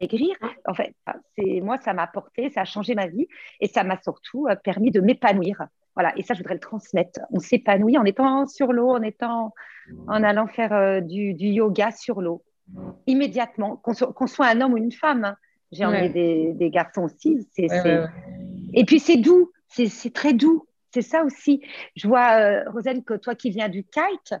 maigrir. 0.00 0.36
En 0.66 0.74
fait, 0.74 0.94
c'est 1.36 1.60
moi, 1.60 1.78
ça 1.78 1.94
m'a 1.94 2.02
apporté, 2.02 2.50
ça 2.50 2.60
a 2.60 2.64
changé 2.64 2.94
ma 2.94 3.06
vie 3.06 3.26
et 3.60 3.68
ça 3.68 3.82
m'a 3.82 4.00
surtout 4.02 4.46
euh, 4.48 4.54
permis 4.56 4.90
de 4.90 5.00
m'épanouir. 5.00 5.66
Voilà, 5.94 6.12
et 6.16 6.22
ça, 6.22 6.34
je 6.34 6.38
voudrais 6.38 6.54
le 6.54 6.60
transmettre. 6.60 7.20
On 7.30 7.40
s'épanouit 7.40 7.98
en 7.98 8.04
étant 8.04 8.46
sur 8.46 8.72
l'eau, 8.72 8.90
en 8.90 9.02
étant, 9.02 9.52
en 10.06 10.22
allant 10.22 10.46
faire 10.46 10.72
euh, 10.72 11.00
du, 11.00 11.34
yoga 11.34 11.90
sur 11.90 12.20
l'eau 12.20 12.44
immédiatement, 13.06 13.76
qu'on 13.76 13.94
soit, 14.26 14.46
un 14.46 14.60
homme 14.60 14.74
ou 14.74 14.76
une 14.76 14.92
femme. 14.92 15.24
Hein. 15.24 15.36
J'ai 15.72 15.84
emmené 15.84 16.54
des, 16.54 16.70
garçons 16.70 17.04
aussi. 17.04 17.46
Et 17.56 18.84
puis 18.84 19.00
c'est 19.00 19.16
doux, 19.16 19.50
c'est 19.68 20.12
très 20.12 20.34
doux. 20.34 20.67
C'est 20.92 21.02
ça 21.02 21.22
aussi. 21.22 21.62
Je 21.96 22.08
vois, 22.08 22.40
euh, 22.40 22.70
Rosane, 22.70 23.04
que 23.04 23.14
toi 23.14 23.34
qui 23.34 23.50
viens 23.50 23.68
du 23.68 23.84
kite, 23.84 24.34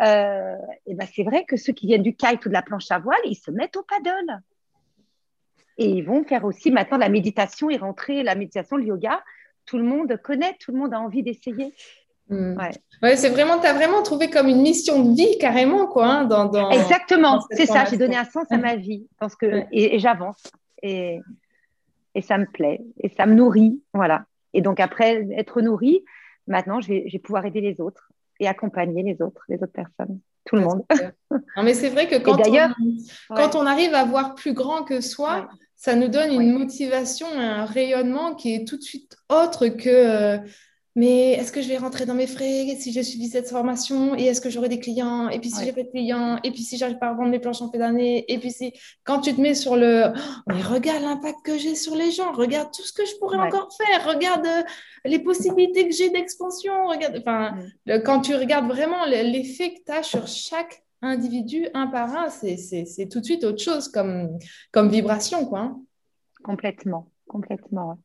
euh, 0.00 0.54
et 0.86 0.94
ben 0.94 1.06
c'est 1.12 1.24
vrai 1.24 1.44
que 1.44 1.56
ceux 1.56 1.72
qui 1.72 1.86
viennent 1.86 2.02
du 2.02 2.14
kite 2.14 2.44
ou 2.46 2.48
de 2.48 2.54
la 2.54 2.62
planche 2.62 2.90
à 2.90 2.98
voile, 2.98 3.18
ils 3.24 3.34
se 3.34 3.50
mettent 3.50 3.76
au 3.76 3.82
paddle. 3.82 4.40
Et 5.76 5.86
ils 5.86 6.02
vont 6.02 6.24
faire 6.24 6.44
aussi 6.44 6.70
maintenant 6.70 6.98
la 6.98 7.08
méditation 7.08 7.70
et 7.70 7.76
rentrer 7.76 8.22
la 8.22 8.34
méditation, 8.34 8.76
le 8.76 8.84
yoga. 8.84 9.22
Tout 9.66 9.78
le 9.78 9.84
monde 9.84 10.16
connaît, 10.22 10.56
tout 10.60 10.72
le 10.72 10.78
monde 10.78 10.94
a 10.94 11.00
envie 11.00 11.22
d'essayer. 11.22 11.74
Mm. 12.28 12.58
Ouais. 13.02 13.16
c'est 13.16 13.30
vraiment, 13.30 13.58
tu 13.58 13.66
as 13.66 13.74
vraiment 13.74 14.02
trouvé 14.02 14.28
comme 14.28 14.48
une 14.48 14.62
mission 14.62 15.02
de 15.02 15.16
vie 15.16 15.38
carrément, 15.38 15.86
quoi. 15.86 16.06
Hein, 16.06 16.24
dans, 16.24 16.70
Exactement, 16.70 17.44
c'est 17.50 17.66
ça. 17.66 17.84
J'ai 17.84 17.96
donné 17.96 18.16
un 18.16 18.24
sens 18.24 18.46
à 18.50 18.58
ma 18.58 18.76
vie 18.76 19.06
parce 19.18 19.34
que, 19.34 19.64
et, 19.72 19.98
j'avance. 19.98 20.42
Et, 20.82 21.18
et 22.14 22.22
ça 22.22 22.38
me 22.38 22.46
plaît. 22.46 22.80
Et 23.00 23.08
ça 23.08 23.26
me 23.26 23.34
nourrit. 23.34 23.82
Voilà. 23.92 24.24
Et 24.54 24.62
donc, 24.62 24.80
après 24.80 25.26
être 25.36 25.60
nourrie, 25.60 26.04
maintenant, 26.46 26.80
je 26.80 26.88
vais, 26.88 27.04
je 27.06 27.12
vais 27.12 27.18
pouvoir 27.18 27.44
aider 27.44 27.60
les 27.60 27.80
autres 27.80 28.10
et 28.40 28.48
accompagner 28.48 29.02
les 29.02 29.20
autres, 29.22 29.42
les 29.48 29.56
autres 29.56 29.72
personnes. 29.72 30.20
Tout 30.44 30.56
le 30.56 30.62
monde. 30.62 30.82
non, 31.30 31.62
mais 31.62 31.74
c'est 31.74 31.90
vrai 31.90 32.08
que 32.08 32.16
quand, 32.16 32.38
on, 32.46 33.34
quand 33.36 33.54
on 33.54 33.66
arrive 33.66 33.94
à 33.94 34.04
voir 34.04 34.34
plus 34.34 34.54
grand 34.54 34.82
que 34.82 35.00
soi, 35.00 35.48
ça 35.76 35.94
nous 35.94 36.08
donne 36.08 36.32
une 36.32 36.52
motivation, 36.52 37.26
un 37.34 37.64
rayonnement 37.64 38.34
qui 38.34 38.54
est 38.54 38.66
tout 38.66 38.76
de 38.76 38.82
suite 38.82 39.16
autre 39.28 39.68
que. 39.68 39.88
Euh, 39.88 40.38
mais 40.98 41.34
est-ce 41.34 41.52
que 41.52 41.62
je 41.62 41.68
vais 41.68 41.76
rentrer 41.76 42.06
dans 42.06 42.14
mes 42.14 42.26
frais 42.26 42.76
si 42.76 42.92
je 42.92 43.00
suivi 43.02 43.28
cette 43.28 43.48
formation? 43.48 44.16
Et 44.16 44.24
est-ce 44.24 44.40
que 44.40 44.50
j'aurai 44.50 44.68
des 44.68 44.80
clients? 44.80 45.28
Et 45.28 45.38
puis 45.38 45.48
si 45.48 45.64
j'ai 45.64 45.72
pas 45.72 45.84
de 45.84 45.90
clients? 45.90 46.40
Et 46.42 46.50
puis 46.50 46.64
si 46.64 46.76
j'arrive 46.76 46.98
pas 46.98 47.10
à 47.10 47.12
vendre 47.12 47.30
mes 47.30 47.38
planches 47.38 47.62
en 47.62 47.70
fin 47.70 47.78
d'année? 47.78 48.24
Et 48.26 48.38
puis 48.38 48.50
si 48.50 48.72
quand 49.04 49.20
tu 49.20 49.32
te 49.32 49.40
mets 49.40 49.54
sur 49.54 49.76
le 49.76 50.06
oh, 50.08 50.18
mais 50.48 50.60
regarde 50.60 51.04
l'impact 51.04 51.38
que 51.44 51.56
j'ai 51.56 51.76
sur 51.76 51.94
les 51.94 52.10
gens. 52.10 52.32
Regarde 52.32 52.70
tout 52.74 52.82
ce 52.82 52.92
que 52.92 53.06
je 53.06 53.16
pourrais 53.20 53.38
encore 53.38 53.68
faire. 53.76 54.08
Regarde 54.12 54.44
euh, 54.44 54.62
les 55.04 55.20
possibilités 55.20 55.88
que 55.88 55.94
j'ai 55.94 56.10
d'expansion. 56.10 56.88
Regarde 56.88 57.16
enfin 57.20 57.52
mm. 57.86 58.02
quand 58.02 58.22
tu 58.22 58.34
regardes 58.34 58.66
vraiment 58.66 59.04
l'effet 59.06 59.74
que 59.74 59.84
tu 59.86 59.92
as 59.92 60.02
sur 60.02 60.26
chaque 60.26 60.82
individu 61.00 61.68
un 61.74 61.86
par 61.86 62.12
un 62.12 62.28
c'est 62.28 63.08
tout 63.08 63.20
de 63.20 63.24
suite 63.24 63.44
autre 63.44 63.62
chose 63.62 63.86
comme 63.86 64.36
comme 64.72 64.88
vibration 64.88 65.46
quoi 65.46 65.60
hein. 65.60 65.80
complètement 67.28 68.00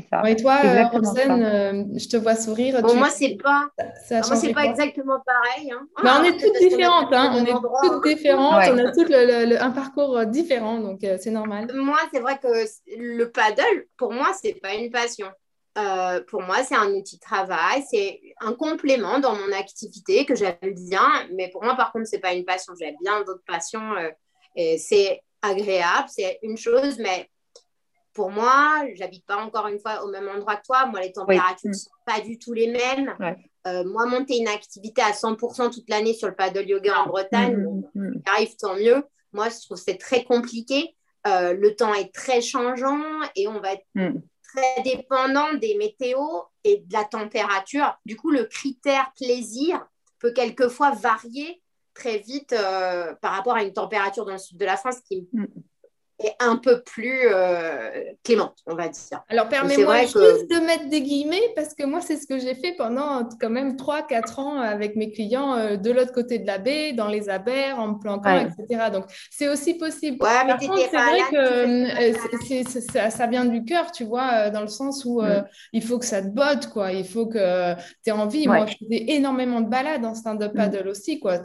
ça. 0.00 0.28
Et 0.28 0.36
toi, 0.36 0.56
Roxane, 0.90 1.42
euh, 1.42 1.84
je 1.96 2.08
te 2.08 2.16
vois 2.16 2.34
sourire. 2.34 2.80
Moi, 2.82 3.10
c'est 3.10 3.36
pas, 3.36 3.68
moi, 4.10 4.22
c'est 4.36 4.52
pas 4.52 4.64
exactement 4.64 5.20
pareil. 5.24 5.70
Hein. 5.70 5.86
Mais 6.02 6.10
on 6.10 6.24
est 6.24 6.36
toutes 6.40 6.58
différentes. 6.58 7.08
On, 7.12 7.14
hein. 7.14 7.32
on 7.34 7.44
est 7.44 7.52
toutes 7.52 8.04
différentes. 8.04 8.64
On 8.70 8.78
a 8.78 8.92
toutes 8.92 9.12
un 9.12 9.70
parcours 9.70 10.18
euh, 10.18 10.24
différent, 10.24 10.80
donc 10.80 11.04
euh, 11.04 11.16
c'est 11.20 11.30
normal. 11.30 11.70
Moi, 11.74 11.98
c'est 12.12 12.20
vrai 12.20 12.38
que 12.38 12.48
le 12.96 13.30
paddle, 13.30 13.86
pour 13.96 14.12
moi, 14.12 14.32
c'est 14.40 14.54
pas 14.54 14.74
une 14.74 14.90
passion. 14.90 15.28
pour 16.28 16.42
moi, 16.42 16.64
c'est 16.64 16.76
un 16.76 16.90
outil 16.92 17.16
de 17.16 17.20
travail, 17.20 17.84
c'est 17.88 18.20
un 18.40 18.52
complément 18.52 19.20
dans 19.20 19.34
mon 19.36 19.52
activité 19.52 20.24
que 20.24 20.34
j'aime 20.34 20.56
bien. 20.62 21.08
Mais 21.34 21.50
pour 21.50 21.62
moi, 21.62 21.76
par 21.76 21.92
contre, 21.92 22.06
c'est 22.08 22.18
pas 22.18 22.32
une 22.32 22.44
passion. 22.44 22.74
J'ai 22.78 22.94
bien 23.00 23.22
d'autres 23.22 23.44
passions. 23.46 23.92
et 24.56 24.78
c'est 24.78 25.20
agréable, 25.42 26.08
c'est 26.08 26.38
une 26.42 26.56
chose, 26.56 26.98
mais 26.98 27.28
pour 28.14 28.30
moi, 28.30 28.84
j'habite 28.94 29.26
pas 29.26 29.36
encore 29.36 29.66
une 29.66 29.80
fois 29.80 30.04
au 30.04 30.08
même 30.08 30.28
endroit 30.28 30.56
que 30.56 30.64
toi. 30.64 30.86
Moi, 30.86 31.00
les 31.00 31.12
températures 31.12 31.68
ne 31.68 31.70
mm. 31.70 31.74
sont 31.74 31.90
pas 32.06 32.20
du 32.20 32.38
tout 32.38 32.52
les 32.52 32.68
mêmes. 32.68 33.14
Euh, 33.66 33.84
moi, 33.84 34.06
monter 34.06 34.38
une 34.38 34.48
activité 34.48 35.02
à 35.02 35.10
100% 35.10 35.72
toute 35.72 35.88
l'année 35.88 36.14
sur 36.14 36.28
le 36.28 36.34
paddle 36.34 36.68
yoga 36.68 37.00
en 37.00 37.06
Bretagne, 37.06 37.56
mm, 37.56 37.82
mm, 37.94 38.22
arrive 38.26 38.56
tant 38.56 38.76
mieux. 38.76 39.02
Moi, 39.32 39.48
je 39.48 39.64
trouve 39.64 39.78
que 39.78 39.84
c'est 39.84 39.98
très 39.98 40.24
compliqué. 40.24 40.94
Euh, 41.26 41.54
le 41.54 41.74
temps 41.74 41.92
est 41.94 42.14
très 42.14 42.40
changeant 42.40 43.02
et 43.34 43.48
on 43.48 43.60
va 43.60 43.72
être 43.72 43.86
très 43.94 44.82
dépendant 44.82 45.54
des 45.54 45.74
météos 45.76 46.44
et 46.62 46.84
de 46.86 46.92
la 46.92 47.04
température. 47.04 47.98
Du 48.04 48.16
coup, 48.16 48.30
le 48.30 48.44
critère 48.44 49.12
plaisir 49.16 49.84
peut 50.20 50.32
quelquefois 50.32 50.92
varier 50.92 51.62
très 51.94 52.18
vite 52.18 52.52
euh, 52.52 53.14
par 53.22 53.32
rapport 53.32 53.54
à 53.54 53.62
une 53.62 53.72
température 53.72 54.24
dans 54.24 54.32
le 54.32 54.38
sud 54.38 54.58
de 54.58 54.64
la 54.64 54.76
France 54.76 55.00
qui 55.00 55.28
est 56.20 56.34
un 56.38 56.56
peu 56.56 56.82
plus 56.82 57.22
euh, 57.24 57.90
clémente, 58.22 58.56
on 58.66 58.74
va 58.74 58.88
dire. 58.88 59.22
Alors, 59.28 59.48
permets-moi 59.48 60.02
juste 60.02 60.16
de 60.48 60.64
mettre 60.64 60.88
des 60.88 61.02
guillemets 61.02 61.52
parce 61.56 61.74
que 61.74 61.84
moi, 61.84 62.00
c'est 62.00 62.16
ce 62.16 62.26
que 62.26 62.38
j'ai 62.38 62.54
fait 62.54 62.72
pendant 62.76 63.28
quand 63.40 63.50
même 63.50 63.74
3-4 63.74 64.40
ans 64.40 64.60
avec 64.60 64.94
mes 64.94 65.10
clients 65.10 65.54
euh, 65.54 65.76
de 65.76 65.90
l'autre 65.90 66.12
côté 66.12 66.38
de 66.38 66.46
la 66.46 66.58
baie, 66.58 66.92
dans 66.92 67.08
les 67.08 67.28
abers, 67.28 67.80
en 67.80 67.88
me 67.88 67.98
planquant, 67.98 68.46
etc. 68.46 68.90
Donc, 68.92 69.06
c'est 69.30 69.48
aussi 69.48 69.74
possible. 69.74 70.22
Ouais, 70.22 70.44
mais 70.46 70.54
c'est 70.60 70.96
vrai 70.96 71.18
que 71.30 72.12
euh, 73.02 73.10
ça, 73.10 73.26
vient 73.26 73.44
du 73.44 73.64
cœur, 73.64 73.90
tu 73.90 74.04
vois, 74.04 74.50
dans 74.50 74.62
le 74.62 74.68
sens 74.68 75.04
où 75.04 75.20
mm. 75.20 75.44
il 75.72 75.82
faut 75.82 75.98
que 75.98 76.06
ça 76.06 76.22
te 76.22 76.28
botte, 76.28 76.68
quoi. 76.68 76.92
Il 76.92 77.06
faut 77.06 77.26
que 77.26 77.74
tu 77.74 77.80
aies 78.06 78.12
envie. 78.12 78.46
Moi, 78.46 78.66
je 78.66 78.74
faisais 78.84 79.04
énormément 79.14 79.60
de 79.60 79.68
balades 79.68 80.04
en 80.04 80.14
stand-up 80.14 80.52
mm. 80.54 80.56
paddle 80.56 80.88
aussi, 80.88 81.18
quoi. 81.18 81.38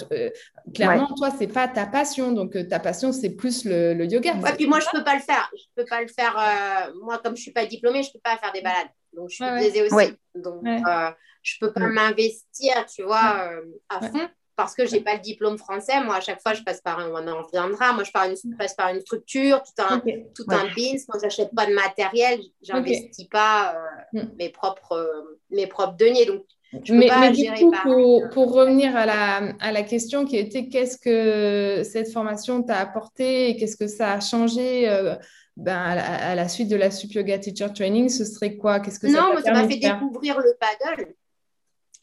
clairement, 0.76 1.08
toi, 1.18 1.30
c'est 1.38 1.48
pas 1.48 1.68
ta 1.68 1.88
passion. 1.88 2.34
Donc, 2.34 2.56
ta 2.70 2.80
passion, 2.80 3.12
c'est 3.12 3.32
plus 3.32 3.66
le, 3.66 3.96
le 3.96 4.06
yoga 4.06 4.36
puis 4.60 4.68
moi, 4.68 4.80
je 4.82 4.88
ne 4.88 5.00
peux 5.00 5.04
pas 5.06 5.16
le 5.16 5.22
faire. 5.22 5.50
Je 5.56 5.64
peux 5.74 5.86
pas 5.86 6.02
le 6.02 6.08
faire. 6.10 6.38
Euh, 6.38 6.94
moi, 7.02 7.18
comme 7.20 7.36
je 7.36 7.40
ne 7.40 7.44
suis 7.44 7.52
pas 7.52 7.66
diplômée, 7.66 8.04
je 8.04 8.10
ne 8.10 8.14
peux 8.14 8.20
pas 8.20 8.38
faire 8.38 8.52
des 8.52 8.62
balades. 8.62 8.90
Donc, 9.14 9.30
je 9.30 9.36
suis 9.36 9.44
ouais, 9.46 9.92
aussi. 9.92 10.14
Donc, 10.36 10.66
euh, 10.66 11.12
je 11.42 11.56
ne 11.56 11.68
peux 11.68 11.74
pas 11.74 11.88
m'investir, 11.88 12.86
tu 12.94 13.04
vois, 13.04 13.50
euh, 13.52 13.62
à 13.88 14.02
fond 14.02 14.30
parce 14.58 14.76
que 14.76 14.86
je 14.86 14.92
n'ai 14.92 15.00
pas 15.00 15.14
le 15.14 15.22
diplôme 15.22 15.58
français. 15.58 16.04
Moi, 16.04 16.18
à 16.18 16.20
chaque 16.20 16.42
fois, 16.42 16.54
je 16.54 16.62
passe 16.64 16.82
par 16.82 17.00
un, 17.00 17.10
on 17.10 17.28
en 17.30 17.44
reviendra. 17.44 17.94
Moi, 17.94 18.04
je, 18.04 18.12
passe 18.58 18.74
par 18.74 18.90
une 18.90 19.00
structure, 19.00 19.64
tout 19.64 19.82
un, 19.82 20.00
tout 20.00 20.46
un 20.50 20.66
BINS. 20.76 21.06
Moi, 21.08 21.18
je 21.18 21.22
n'achète 21.24 21.56
pas 21.56 21.66
de 21.66 21.74
matériel. 21.74 22.42
Je 22.62 22.74
n'investis 22.74 23.26
pas 23.30 23.74
mm. 24.12 24.20
mes, 24.38 24.50
propres, 24.50 25.38
mes 25.50 25.66
propres 25.66 25.96
deniers. 25.96 26.26
Donc, 26.26 26.44
mais, 26.72 27.32
du 27.32 27.52
coup, 27.52 28.22
pour, 28.32 28.54
revenir 28.54 28.96
à 28.96 29.06
la, 29.06 29.54
à 29.60 29.72
la, 29.72 29.84
question 29.84 30.26
qui 30.26 30.38
était 30.38 30.68
qu'est-ce 30.68 30.98
que 30.98 31.84
cette 31.84 32.12
formation 32.12 32.62
t'a 32.62 32.80
apporté 32.80 33.50
et 33.50 33.58
qu'est-ce 33.58 33.76
que 33.76 33.88
ça 33.88 34.14
a 34.14 34.20
changé 34.20 34.88
euh, 34.88 35.16
ben, 35.58 35.78
à, 35.78 36.36
la, 36.36 36.48
suite 36.48 36.70
de 36.70 36.76
la 36.76 36.92
Sup 36.92 37.12
Yoga 37.12 37.40
Teacher 37.40 37.74
Training, 37.74 38.08
ce 38.10 38.24
serait 38.24 38.56
quoi? 38.56 38.80
Qu'est-ce 38.80 39.00
que 39.00 39.08
Non, 39.08 39.42
ça 39.44 39.52
m'a 39.52 39.68
fait 39.68 39.78
découvrir 39.78 40.40
le 40.40 40.56
paddle. 40.60 41.16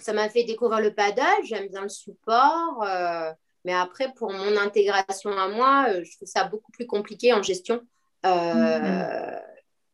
Ça 0.01 0.13
m'a 0.13 0.29
fait 0.29 0.45
découvrir 0.45 0.81
le 0.81 0.93
paddle. 0.93 1.45
J'aime 1.45 1.69
bien 1.69 1.83
le 1.83 1.89
support. 1.89 2.83
Euh, 2.83 3.33
mais 3.65 3.73
après, 3.73 4.13
pour 4.17 4.33
mon 4.33 4.57
intégration 4.57 5.31
à 5.31 5.49
moi, 5.49 5.87
euh, 5.89 6.03
je 6.05 6.17
trouve 6.17 6.29
ça 6.29 6.45
beaucoup 6.45 6.73
plus 6.73 6.87
compliqué 6.87 7.33
en 7.33 7.43
gestion. 7.43 7.81
Mm-hmm. 8.25 9.41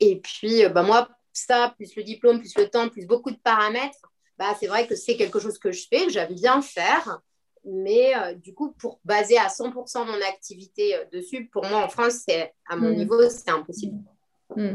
Et 0.01 0.19
puis, 0.21 0.67
ben, 0.71 0.83
moi, 0.83 1.11
ça, 1.35 1.75
plus 1.77 1.95
le 1.95 2.03
diplôme, 2.03 2.39
plus 2.39 2.57
le 2.57 2.69
temps, 2.69 2.89
plus 2.89 3.07
beaucoup 3.07 3.31
de 3.31 3.37
paramètres, 3.37 4.12
bah, 4.43 4.57
c'est 4.59 4.67
vrai 4.67 4.89
que 4.89 4.97
c'est 4.97 5.17
quelque 5.17 5.39
chose 5.39 5.57
que 5.57 5.71
je 5.71 5.87
fais, 5.89 6.07
que 6.07 6.13
j'aime 6.13 6.35
bien 6.35 6.61
faire. 6.63 7.21
Mais 7.65 8.13
euh, 8.17 8.35
du 8.35 8.55
coup, 8.55 8.73
pour 8.73 8.99
baser 9.05 9.39
à 9.39 9.47
100% 9.47 10.05
mon 10.05 10.21
activité 10.29 10.97
euh, 10.97 11.05
dessus, 11.13 11.49
pour 11.53 11.65
moi 11.65 11.85
en 11.85 11.89
France, 11.89 12.25
c'est 12.29 12.53
à 12.69 12.75
mon 12.75 12.91
mm. 12.91 12.97
niveau, 12.97 13.29
c'est 13.29 13.51
impossible. 13.51 13.99
Mm. 14.57 14.73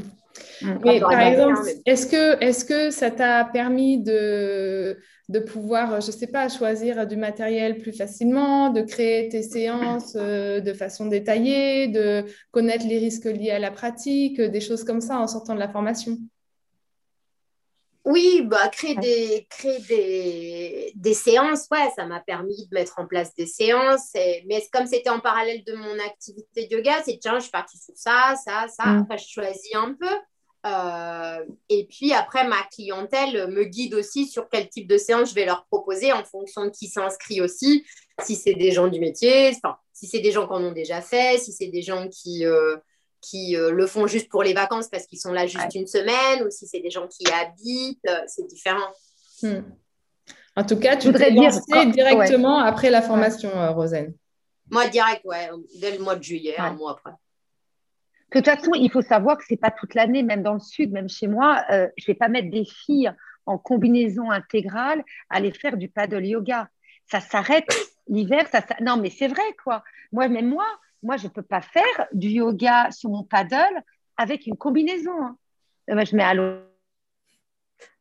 Mm. 0.62 1.00
par 1.02 1.20
exemple, 1.20 1.70
est-ce 1.86 2.08
que, 2.08 2.42
est 2.42 2.66
que 2.66 2.92
ça 2.92 3.12
t'a 3.12 3.44
permis 3.44 4.02
de, 4.02 4.98
de 5.28 5.40
pouvoir, 5.40 6.00
je 6.00 6.08
ne 6.08 6.12
sais 6.14 6.28
pas, 6.28 6.48
choisir 6.48 7.06
du 7.06 7.18
matériel 7.18 7.78
plus 7.78 7.92
facilement, 7.92 8.70
de 8.70 8.84
créer 8.84 9.28
tes 9.28 9.44
séances 9.44 10.16
euh, 10.16 10.62
de 10.62 10.72
façon 10.72 11.08
détaillée, 11.08 11.90
de 11.90 12.24
connaître 12.52 12.88
les 12.88 13.00
risques 13.00 13.26
liés 13.26 13.52
à 13.52 13.60
la 13.60 13.72
pratique, 13.72 14.40
des 14.40 14.62
choses 14.62 14.86
comme 14.86 15.02
ça 15.02 15.20
en 15.20 15.28
sortant 15.28 15.56
de 15.56 15.60
la 15.60 15.68
formation? 15.68 16.18
Oui, 18.10 18.42
bah, 18.46 18.70
créer, 18.70 18.96
des, 18.96 19.46
créer 19.50 19.80
des, 19.80 20.94
des 20.96 21.14
séances, 21.14 21.68
ouais, 21.70 21.92
ça 21.94 22.06
m'a 22.06 22.22
permis 22.22 22.66
de 22.68 22.74
mettre 22.74 23.00
en 23.00 23.06
place 23.06 23.36
des 23.36 23.46
séances. 23.46 24.16
Et, 24.16 24.46
mais 24.48 24.66
comme 24.72 24.88
c'était 24.88 25.10
en 25.10 25.20
parallèle 25.20 25.62
de 25.66 25.74
mon 25.74 26.00
activité 26.00 26.68
de 26.68 26.78
yoga, 26.78 27.04
c'est 27.04 27.20
tiens, 27.22 27.36
je 27.36 27.44
suis 27.44 27.52
partie 27.52 27.78
sur 27.78 27.94
ça, 27.98 28.36
ça, 28.42 28.68
ça. 28.70 28.86
Mm. 28.86 29.02
Après, 29.02 29.18
je 29.18 29.28
choisis 29.28 29.76
un 29.76 29.94
peu. 29.94 30.16
Euh, 30.66 31.46
et 31.68 31.86
puis 31.88 32.14
après, 32.14 32.48
ma 32.48 32.64
clientèle 32.72 33.50
me 33.50 33.66
guide 33.66 33.94
aussi 33.94 34.26
sur 34.26 34.48
quel 34.48 34.70
type 34.70 34.88
de 34.88 34.98
séance 34.98 35.32
je 35.32 35.36
vais 35.36 35.46
leur 35.46 35.66
proposer 35.66 36.14
en 36.14 36.24
fonction 36.24 36.64
de 36.64 36.70
qui 36.70 36.88
s'inscrit 36.88 37.42
aussi. 37.42 37.86
Si 38.24 38.38
c'est 38.38 38.54
des 38.54 38.72
gens 38.72 38.88
du 38.88 39.02
métier, 39.02 39.52
si 39.92 40.08
c'est 40.08 40.22
des 40.22 40.32
gens 40.32 40.48
qui 40.48 40.54
en 40.54 40.64
ont 40.64 40.72
déjà 40.72 41.02
fait, 41.02 41.40
si 41.40 41.52
c'est 41.52 41.68
des 41.68 41.82
gens 41.82 42.08
qui, 42.08 42.46
euh, 42.46 42.78
qui 43.30 43.56
euh, 43.56 43.72
le 43.72 43.88
font 43.88 44.08
juste 44.08 44.30
pour 44.30 44.44
les 44.44 44.54
vacances 44.54 44.88
parce 44.88 45.06
qu'ils 45.06 45.20
sont 45.20 45.32
là 45.32 45.46
juste 45.46 45.74
une 45.76 45.88
semaine, 45.88 46.46
ou 46.46 46.50
si 46.50 46.68
c'est 46.68 46.80
des 46.80 46.90
gens 46.90 47.08
qui 47.08 47.26
habitent, 47.32 48.08
c'est 48.28 48.48
différent. 48.48 48.92
Hmm. 49.42 49.62
En 50.56 50.64
tout 50.64 50.80
cas, 50.80 50.98
tu 50.98 51.08
voudrais 51.08 51.32
dire 51.32 51.52
directement 51.92 52.60
après 52.60 52.90
la 52.90 53.02
formation, 53.02 53.50
Rosen 53.74 54.14
Moi, 54.72 54.88
direct, 54.88 55.24
ouais, 55.26 55.50
dès 55.80 55.96
le 55.96 56.04
mois 56.04 56.16
de 56.16 56.24
juillet, 56.24 56.56
un 56.58 56.74
mois 56.74 56.92
après. 56.94 57.14
De 58.32 58.40
toute 58.40 58.46
façon, 58.46 58.72
il 58.74 58.92
faut 58.92 59.02
savoir 59.02 59.38
que 59.38 59.46
ce 59.46 59.54
n'est 59.54 59.58
pas 59.58 59.72
toute 59.72 59.94
l'année, 59.94 60.22
même 60.22 60.44
dans 60.44 60.56
le 60.56 60.60
sud, 60.60 60.92
même 60.92 61.08
chez 61.08 61.28
moi, 61.28 61.64
euh, 61.72 61.88
je 61.98 62.04
ne 62.04 62.08
vais 62.08 62.18
pas 62.18 62.28
mettre 62.28 62.50
des 62.50 62.66
filles 62.66 63.12
en 63.46 63.58
combinaison 63.58 64.30
intégrale 64.30 65.04
à 65.30 65.38
aller 65.38 65.52
faire 65.52 65.78
du 65.78 65.88
paddle 65.88 66.26
yoga. 66.26 66.68
Ça 67.10 67.22
s'arrête 67.22 67.68
l'hiver. 68.08 68.46
Ça, 68.52 68.62
Non, 68.82 68.98
mais 68.98 69.10
c'est 69.10 69.30
vrai, 69.30 69.44
quoi. 69.64 69.82
Moi, 70.12 70.28
même 70.28 70.50
moi, 70.50 70.68
moi, 71.04 71.18
je 71.18 71.26
ne 71.26 71.30
peux 71.30 71.44
pas 71.44 71.62
faire 71.62 72.08
du 72.14 72.30
yoga 72.30 72.92
sur 72.92 73.10
mon 73.10 73.24
paddle 73.24 73.84
avec 74.18 74.48
une 74.48 74.58
combinaison. 74.58 75.12
Hein. 75.24 75.38
Euh, 75.92 76.06
je 76.06 76.16
mets 76.16 76.24
à 76.24 76.34
l'eau. 76.34 76.60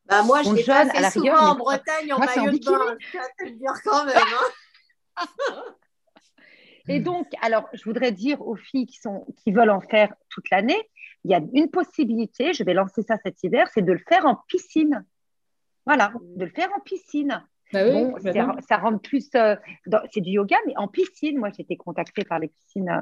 Bah, 0.05 0.23
moi, 0.23 0.41
je 0.41 0.53
l'ai 0.53 0.63
pas 0.63 0.85
fait 0.85 1.11
souvent 1.11 1.51
en 1.51 1.55
Bretagne 1.55 2.13
en 2.13 2.19
maillot 2.19 2.51
de 2.51 2.65
bain. 2.65 2.97
Ça 3.11 3.27
te 3.37 3.49
dire 3.49 3.73
quand 3.83 4.05
même. 4.05 4.15
Hein. 4.17 5.25
Et 6.87 6.99
donc, 6.99 7.27
alors, 7.41 7.67
je 7.73 7.83
voudrais 7.83 8.11
dire 8.11 8.41
aux 8.41 8.55
filles 8.55 8.85
qui, 8.85 8.97
sont, 8.97 9.25
qui 9.43 9.51
veulent 9.51 9.69
en 9.69 9.81
faire 9.81 10.13
toute 10.29 10.49
l'année, 10.49 10.89
il 11.25 11.31
y 11.31 11.35
a 11.35 11.41
une 11.53 11.69
possibilité, 11.69 12.53
je 12.53 12.63
vais 12.63 12.73
lancer 12.73 13.03
ça 13.03 13.17
cet 13.23 13.43
hiver, 13.43 13.67
c'est 13.73 13.81
de 13.81 13.91
le 13.91 14.01
faire 14.07 14.25
en 14.25 14.35
piscine. 14.47 15.05
Voilà, 15.85 16.13
de 16.21 16.45
le 16.45 16.51
faire 16.51 16.69
en 16.75 16.79
piscine. 16.79 17.45
Bah 17.73 17.83
bon, 17.89 18.15
ça 18.67 18.77
rentre 18.77 19.01
plus, 19.01 19.29
euh, 19.35 19.55
c'est 20.11 20.21
du 20.21 20.31
yoga, 20.31 20.57
mais 20.65 20.73
en 20.77 20.87
piscine. 20.87 21.37
Moi, 21.37 21.49
j'ai 21.55 21.63
été 21.63 21.75
contactée 21.75 22.23
par 22.23 22.39
les 22.39 22.47
piscines 22.47 22.89
euh, 22.89 23.01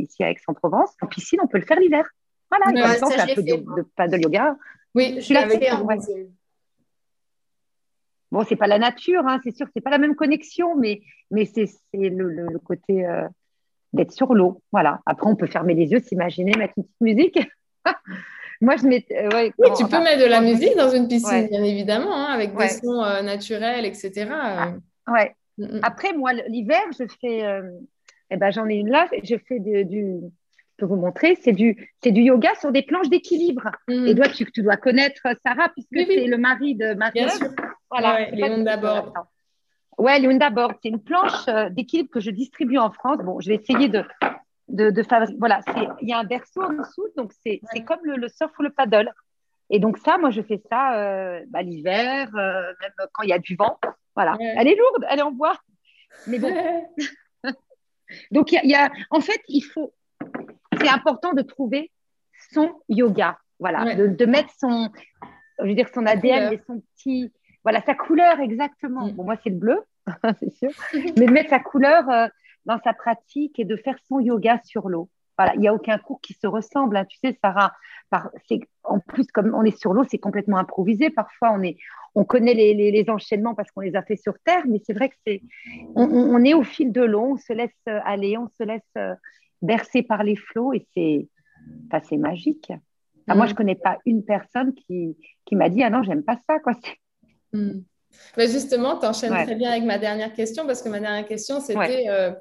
ici 0.00 0.24
à 0.24 0.30
Aix-en-Provence. 0.30 0.94
En 1.02 1.06
piscine, 1.06 1.40
on 1.42 1.46
peut 1.46 1.58
le 1.58 1.66
faire 1.66 1.78
l'hiver. 1.78 2.08
Voilà, 2.50 2.88
ouais, 2.88 2.96
ça, 2.96 3.06
un 3.06 3.34
peu 3.34 3.42
de, 3.42 3.82
pas 3.94 4.08
de 4.08 4.16
yoga. 4.16 4.56
Oui, 4.94 5.20
je 5.20 5.34
l'ai 5.34 5.58
fait 5.58 5.70
en 5.70 5.86
piscine. 5.86 6.32
Bon, 8.32 8.44
c'est 8.44 8.56
pas 8.56 8.66
la 8.66 8.78
nature, 8.78 9.26
hein, 9.26 9.40
c'est 9.44 9.54
sûr, 9.54 9.66
c'est 9.72 9.80
pas 9.80 9.90
la 9.90 9.98
même 9.98 10.16
connexion, 10.16 10.76
mais, 10.76 11.00
mais 11.30 11.44
c'est 11.44 11.68
le, 11.92 12.58
côté 12.58 13.06
euh, 13.06 13.26
d'être 13.92 14.12
sur 14.12 14.34
l'eau. 14.34 14.62
Voilà. 14.72 15.00
Après, 15.06 15.28
on 15.28 15.36
peut 15.36 15.46
fermer 15.46 15.74
les 15.74 15.86
yeux, 15.86 16.00
s'imaginer, 16.00 16.52
mettre 16.56 16.74
une 16.76 16.84
petite 16.84 17.00
musique. 17.00 17.38
Moi, 18.60 18.76
je 18.76 18.86
mets. 18.86 19.06
Euh, 19.10 19.50
oui, 19.58 19.68
tu 19.76 19.84
peux 19.84 20.02
mettre 20.02 20.22
de 20.22 20.28
la 20.28 20.40
musique 20.40 20.76
dans 20.76 20.90
une 20.90 21.08
piscine, 21.08 21.48
bien 21.48 21.62
évidemment, 21.62 22.14
hein, 22.14 22.32
avec 22.32 22.56
des 22.56 22.68
sons 22.68 23.02
euh, 23.02 23.22
naturels, 23.22 23.84
etc. 23.84 24.28
Ah, 24.30 24.72
ouais. 25.08 25.34
Mm, 25.58 25.64
mm. 25.64 25.80
Après, 25.82 26.12
moi, 26.12 26.32
l'hiver, 26.32 26.82
je 26.98 27.04
fais. 27.20 27.42
eh 28.30 28.36
ben, 28.36 28.50
j'en 28.50 28.68
ai 28.68 28.74
une 28.74 28.90
là. 28.90 29.08
Je 29.22 29.36
fais 29.46 29.58
du, 29.58 30.20
je 30.78 30.84
peux 30.84 30.86
vous 30.86 30.96
montrer, 30.96 31.38
c'est 31.40 31.52
du, 31.52 31.90
c'est 32.02 32.12
du 32.12 32.22
yoga 32.22 32.50
sur 32.60 32.70
des 32.70 32.82
planches 32.82 33.08
d'équilibre. 33.08 33.70
Mm. 33.88 34.06
Et 34.06 34.14
toi, 34.14 34.28
tu, 34.28 34.50
tu, 34.52 34.62
dois 34.62 34.76
connaître 34.76 35.22
Sarah, 35.44 35.70
puisque 35.70 36.06
c'est 36.06 36.26
le 36.26 36.36
mari 36.36 36.74
de 36.74 36.94
Marie. 36.94 37.20
Bien 37.20 37.28
sûr. 37.28 37.48
Voilà. 37.90 38.14
Ouais, 38.14 38.30
Léonda 38.32 38.76
Board. 38.76 39.12
Ouais, 39.98 40.18
Léonda 40.18 40.50
Board. 40.50 40.74
C'est 40.82 40.90
une 40.90 41.00
planche 41.00 41.48
euh, 41.48 41.70
d'équilibre 41.70 42.10
que 42.10 42.20
je 42.20 42.30
distribue 42.30 42.78
en 42.78 42.90
France. 42.90 43.18
Bon, 43.24 43.40
je 43.40 43.48
vais 43.48 43.56
essayer 43.56 43.88
de, 43.88 44.02
de, 44.68 44.90
de 44.90 45.02
fabriquer. 45.02 45.38
Voilà, 45.38 45.60
il 46.00 46.08
y 46.08 46.12
a 46.12 46.18
un 46.18 46.24
berceau 46.24 46.62
en 46.62 46.72
dessous, 46.72 47.06
donc 47.16 47.32
c'est 47.42 47.60
comme 47.86 48.00
le, 48.04 48.28
surf 48.28 48.52
ou 48.58 48.62
le 48.62 48.70
paddle. 48.70 49.12
Et 49.68 49.80
donc 49.80 49.98
ça, 49.98 50.16
moi, 50.18 50.30
je 50.30 50.42
fais 50.42 50.62
ça 50.70 50.96
euh, 50.96 51.44
bah, 51.48 51.62
l'hiver, 51.62 52.28
euh, 52.34 52.72
même 52.80 53.08
quand 53.12 53.22
il 53.22 53.30
y 53.30 53.32
a 53.32 53.38
du 53.38 53.56
vent. 53.56 53.78
Voilà. 54.14 54.36
Elle 54.40 54.68
est 54.68 54.76
lourde, 54.76 55.06
elle 55.10 55.18
est 55.18 55.22
en 55.22 55.32
bois. 55.32 55.58
Mais 56.26 56.38
bon. 56.38 56.52
donc, 58.30 58.52
il 58.52 58.60
y, 58.62 58.68
y, 58.68 58.74
a, 58.74 58.90
en 59.10 59.20
fait, 59.20 59.40
il 59.48 59.62
faut, 59.62 59.92
c'est 60.80 60.88
important 60.88 61.32
de 61.32 61.42
trouver 61.42 61.90
son 62.52 62.80
yoga. 62.88 63.38
Voilà, 63.58 63.94
de, 63.94 64.26
mettre 64.26 64.50
son, 64.58 64.90
je 65.60 65.64
veux 65.64 65.74
dire, 65.74 65.88
son 65.94 66.04
ADN 66.04 66.52
et 66.52 66.60
son 66.66 66.80
petit, 66.80 67.32
voilà, 67.62 67.80
sa 67.82 67.94
couleur 67.94 68.38
exactement. 68.40 69.06
Mm. 69.06 69.12
Bon, 69.12 69.24
moi, 69.24 69.36
c'est 69.42 69.50
le 69.50 69.56
bleu, 69.56 69.80
c'est 70.40 70.52
sûr, 70.52 70.70
mais 71.16 71.26
de 71.26 71.32
mettre 71.32 71.50
sa 71.50 71.60
couleur 71.60 72.08
euh, 72.10 72.28
dans 72.66 72.78
sa 72.84 72.92
pratique 72.92 73.58
et 73.58 73.64
de 73.64 73.76
faire 73.76 73.96
son 74.08 74.20
yoga 74.20 74.60
sur 74.64 74.88
l'eau. 74.88 75.08
Voilà, 75.38 75.54
il 75.54 75.60
n'y 75.60 75.68
a 75.68 75.74
aucun 75.74 75.98
cours 75.98 76.20
qui 76.20 76.32
se 76.32 76.46
ressemble. 76.46 76.96
Hein. 76.96 77.04
Tu 77.04 77.18
sais, 77.18 77.36
Sarah, 77.42 77.72
par, 78.08 78.30
en 78.84 79.00
plus, 79.00 79.26
comme 79.26 79.54
on 79.54 79.64
est 79.64 79.78
sur 79.78 79.92
l'eau, 79.92 80.04
c'est 80.08 80.18
complètement 80.18 80.56
improvisé. 80.56 81.10
Parfois, 81.10 81.52
on, 81.52 81.62
est, 81.62 81.76
on 82.14 82.24
connaît 82.24 82.54
les, 82.54 82.72
les, 82.74 83.10
enchaînements 83.10 83.54
parce 83.54 83.70
qu'on 83.70 83.82
les 83.82 83.96
a 83.96 84.02
fait 84.02 84.16
sur 84.16 84.34
Terre, 84.44 84.62
mais 84.66 84.80
c'est 84.84 84.94
vrai 84.94 85.10
que 85.10 85.16
c'est, 85.26 85.42
on, 85.94 86.04
on, 86.04 86.42
est 86.42 86.54
au 86.54 86.62
fil 86.62 86.90
de 86.90 87.02
l'eau, 87.02 87.32
on 87.32 87.36
se 87.36 87.52
laisse 87.52 87.70
euh, 87.88 88.00
aller, 88.04 88.38
on 88.38 88.48
se 88.48 88.62
laisse 88.62 88.80
euh, 88.96 89.14
bercé 89.60 90.02
par 90.02 90.22
les 90.22 90.36
flots 90.36 90.72
et 90.72 90.86
c'est 90.94 91.28
enfin, 91.92 92.16
magique. 92.16 92.72
Moi, 93.28 93.44
mm. 93.44 93.48
je 93.48 93.52
ne 93.52 93.56
connais 93.56 93.74
pas 93.74 93.98
une 94.06 94.24
personne 94.24 94.74
qui, 94.74 95.18
qui 95.44 95.56
m'a 95.56 95.68
dit 95.68 95.82
Ah 95.82 95.90
non, 95.90 96.02
j'aime 96.02 96.22
pas 96.22 96.38
ça. 96.48 96.60
Quoi. 96.60 96.72
Mm. 97.52 97.80
Mais 98.36 98.48
justement, 98.48 98.98
tu 98.98 99.06
enchaînes 99.06 99.32
très 99.44 99.54
bien 99.54 99.70
avec 99.70 99.84
ma 99.84 99.98
dernière 99.98 100.32
question 100.32 100.66
parce 100.66 100.82
que 100.82 100.88
ma 100.88 101.00
dernière 101.00 101.26
question, 101.26 101.60
c'était 101.60 102.08
euh, 102.08 102.32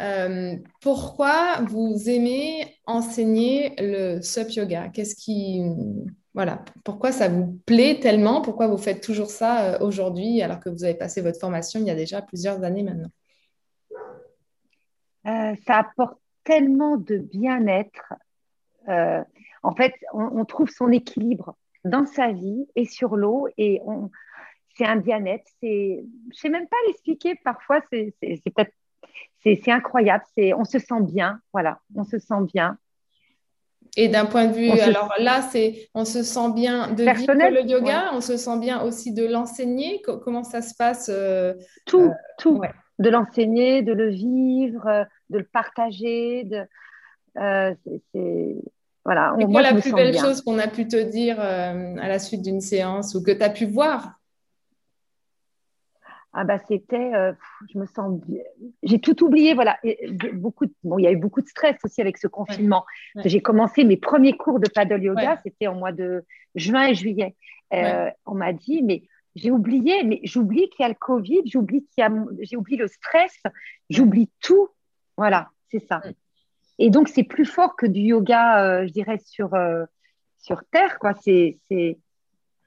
euh, 0.00 0.56
pourquoi 0.80 1.60
vous 1.66 2.08
aimez 2.08 2.76
enseigner 2.86 3.74
le 3.78 4.20
SUP 4.22 4.50
yoga? 4.52 4.88
Qu'est-ce 4.88 5.14
qui. 5.14 5.62
Voilà, 6.34 6.64
pourquoi 6.84 7.12
ça 7.12 7.28
vous 7.28 7.60
plaît 7.64 8.00
tellement? 8.00 8.42
Pourquoi 8.42 8.66
vous 8.66 8.78
faites 8.78 9.00
toujours 9.00 9.30
ça 9.30 9.74
euh, 9.74 9.78
aujourd'hui 9.80 10.42
alors 10.42 10.58
que 10.58 10.68
vous 10.68 10.82
avez 10.82 10.94
passé 10.94 11.20
votre 11.20 11.38
formation 11.38 11.78
il 11.78 11.86
y 11.86 11.90
a 11.90 11.94
déjà 11.94 12.22
plusieurs 12.22 12.62
années 12.64 12.82
maintenant? 12.82 13.10
Ça 15.24 15.78
apporte 15.78 16.18
tellement 16.42 16.96
de 16.96 17.16
bien-être. 17.16 18.12
Euh, 18.88 19.22
en 19.62 19.74
fait, 19.74 19.94
on, 20.12 20.44
trouve 20.44 20.68
son 20.68 20.92
équilibre 20.92 21.56
dans 21.84 22.04
sa 22.04 22.32
vie 22.32 22.66
et 22.76 22.84
sur 22.84 23.16
l'eau 23.16 23.48
et 23.56 23.80
c'est 24.76 24.86
un 24.86 24.96
bien-être. 24.96 25.44
C'est, 25.60 26.04
je 26.32 26.38
sais 26.38 26.48
même 26.48 26.68
pas 26.68 26.76
l'expliquer. 26.86 27.34
Parfois, 27.44 27.80
c'est, 27.90 28.12
incroyable. 29.68 30.24
C'est, 30.34 30.54
on 30.54 30.64
se 30.64 30.78
sent 30.78 31.02
bien. 31.02 31.40
Voilà, 31.52 31.80
on 31.94 32.04
se 32.04 32.18
sent 32.18 32.42
bien. 32.52 32.78
Et 33.96 34.08
d'un 34.08 34.26
point 34.26 34.46
de 34.46 34.54
vue, 34.54 34.70
alors 34.70 35.14
là, 35.18 35.40
c'est 35.42 35.88
on 35.94 36.04
se 36.04 36.24
sent 36.24 36.52
bien 36.52 36.90
de 36.90 37.04
vivre 37.04 37.32
le 37.32 37.62
yoga, 37.62 38.10
on 38.12 38.20
se 38.20 38.36
sent 38.36 38.58
bien 38.58 38.82
aussi 38.82 39.12
de 39.12 39.24
l'enseigner. 39.24 40.02
Comment 40.02 40.42
ça 40.42 40.62
se 40.62 40.74
passe 40.74 41.08
euh, 41.12 41.54
Tout, 41.86 42.00
euh, 42.00 42.10
tout. 42.38 42.60
De 42.98 43.08
l'enseigner, 43.08 43.82
de 43.82 43.92
le 43.92 44.10
vivre, 44.10 45.06
de 45.30 45.38
le 45.38 45.44
partager. 45.44 46.42
De, 46.44 46.64
euh, 47.38 47.74
c'est, 48.12 48.56
voilà. 49.04 49.34
C'est 49.38 49.46
quoi 49.46 49.62
la 49.62 49.74
plus 49.74 49.92
belle 49.92 50.18
chose 50.18 50.40
qu'on 50.40 50.58
a 50.58 50.68
pu 50.68 50.88
te 50.88 50.96
dire 50.96 51.36
euh, 51.38 51.96
à 52.00 52.08
la 52.08 52.18
suite 52.18 52.42
d'une 52.42 52.60
séance 52.60 53.14
ou 53.14 53.22
que 53.22 53.30
tu 53.30 53.42
as 53.42 53.50
pu 53.50 53.66
voir? 53.66 54.18
Ah 56.34 56.44
bah 56.44 56.58
c'était, 56.66 57.14
euh, 57.14 57.32
je 57.72 57.78
me 57.78 57.86
sens, 57.86 58.20
j'ai 58.82 58.98
tout 58.98 59.22
oublié, 59.24 59.54
voilà. 59.54 59.78
beaucoup, 60.34 60.66
bon, 60.82 60.98
il 60.98 61.04
y 61.04 61.06
a 61.06 61.12
eu 61.12 61.16
beaucoup 61.16 61.40
de 61.40 61.46
stress 61.46 61.76
aussi 61.84 62.00
avec 62.00 62.18
ce 62.18 62.26
confinement. 62.26 62.84
J'ai 63.24 63.40
commencé 63.40 63.84
mes 63.84 63.96
premiers 63.96 64.36
cours 64.36 64.60
de 64.60 64.68
paddle 64.68 65.02
yoga, 65.02 65.40
c'était 65.44 65.66
en 65.66 65.74
mois 65.74 65.92
de 65.92 66.24
juin 66.54 66.88
et 66.88 66.94
juillet. 66.94 67.36
on 67.70 68.34
m'a 68.34 68.52
dit, 68.52 68.82
mais 68.82 69.04
j'ai 69.34 69.50
oublié, 69.50 70.04
mais 70.04 70.20
j'oublie 70.22 70.68
qu'il 70.70 70.82
y 70.82 70.84
a 70.84 70.88
le 70.88 70.94
Covid, 70.94 71.42
j'oublie 71.46 71.86
qu'il 71.86 72.02
y 72.02 72.06
a, 72.06 72.10
j'ai 72.40 72.56
oublié 72.56 72.78
le 72.78 72.88
stress, 72.88 73.42
j'oublie 73.90 74.30
tout. 74.40 74.68
Voilà, 75.16 75.48
c'est 75.70 75.84
ça. 75.86 76.02
Et 76.78 76.90
donc, 76.90 77.08
c'est 77.08 77.24
plus 77.24 77.44
fort 77.44 77.76
que 77.76 77.86
du 77.86 78.00
yoga, 78.00 78.64
euh, 78.64 78.86
je 78.86 78.92
dirais, 78.92 79.18
sur, 79.24 79.54
euh, 79.54 79.84
sur 80.38 80.64
Terre. 80.70 80.98
Quoi. 80.98 81.14
C'est, 81.22 81.58
c'est... 81.68 81.98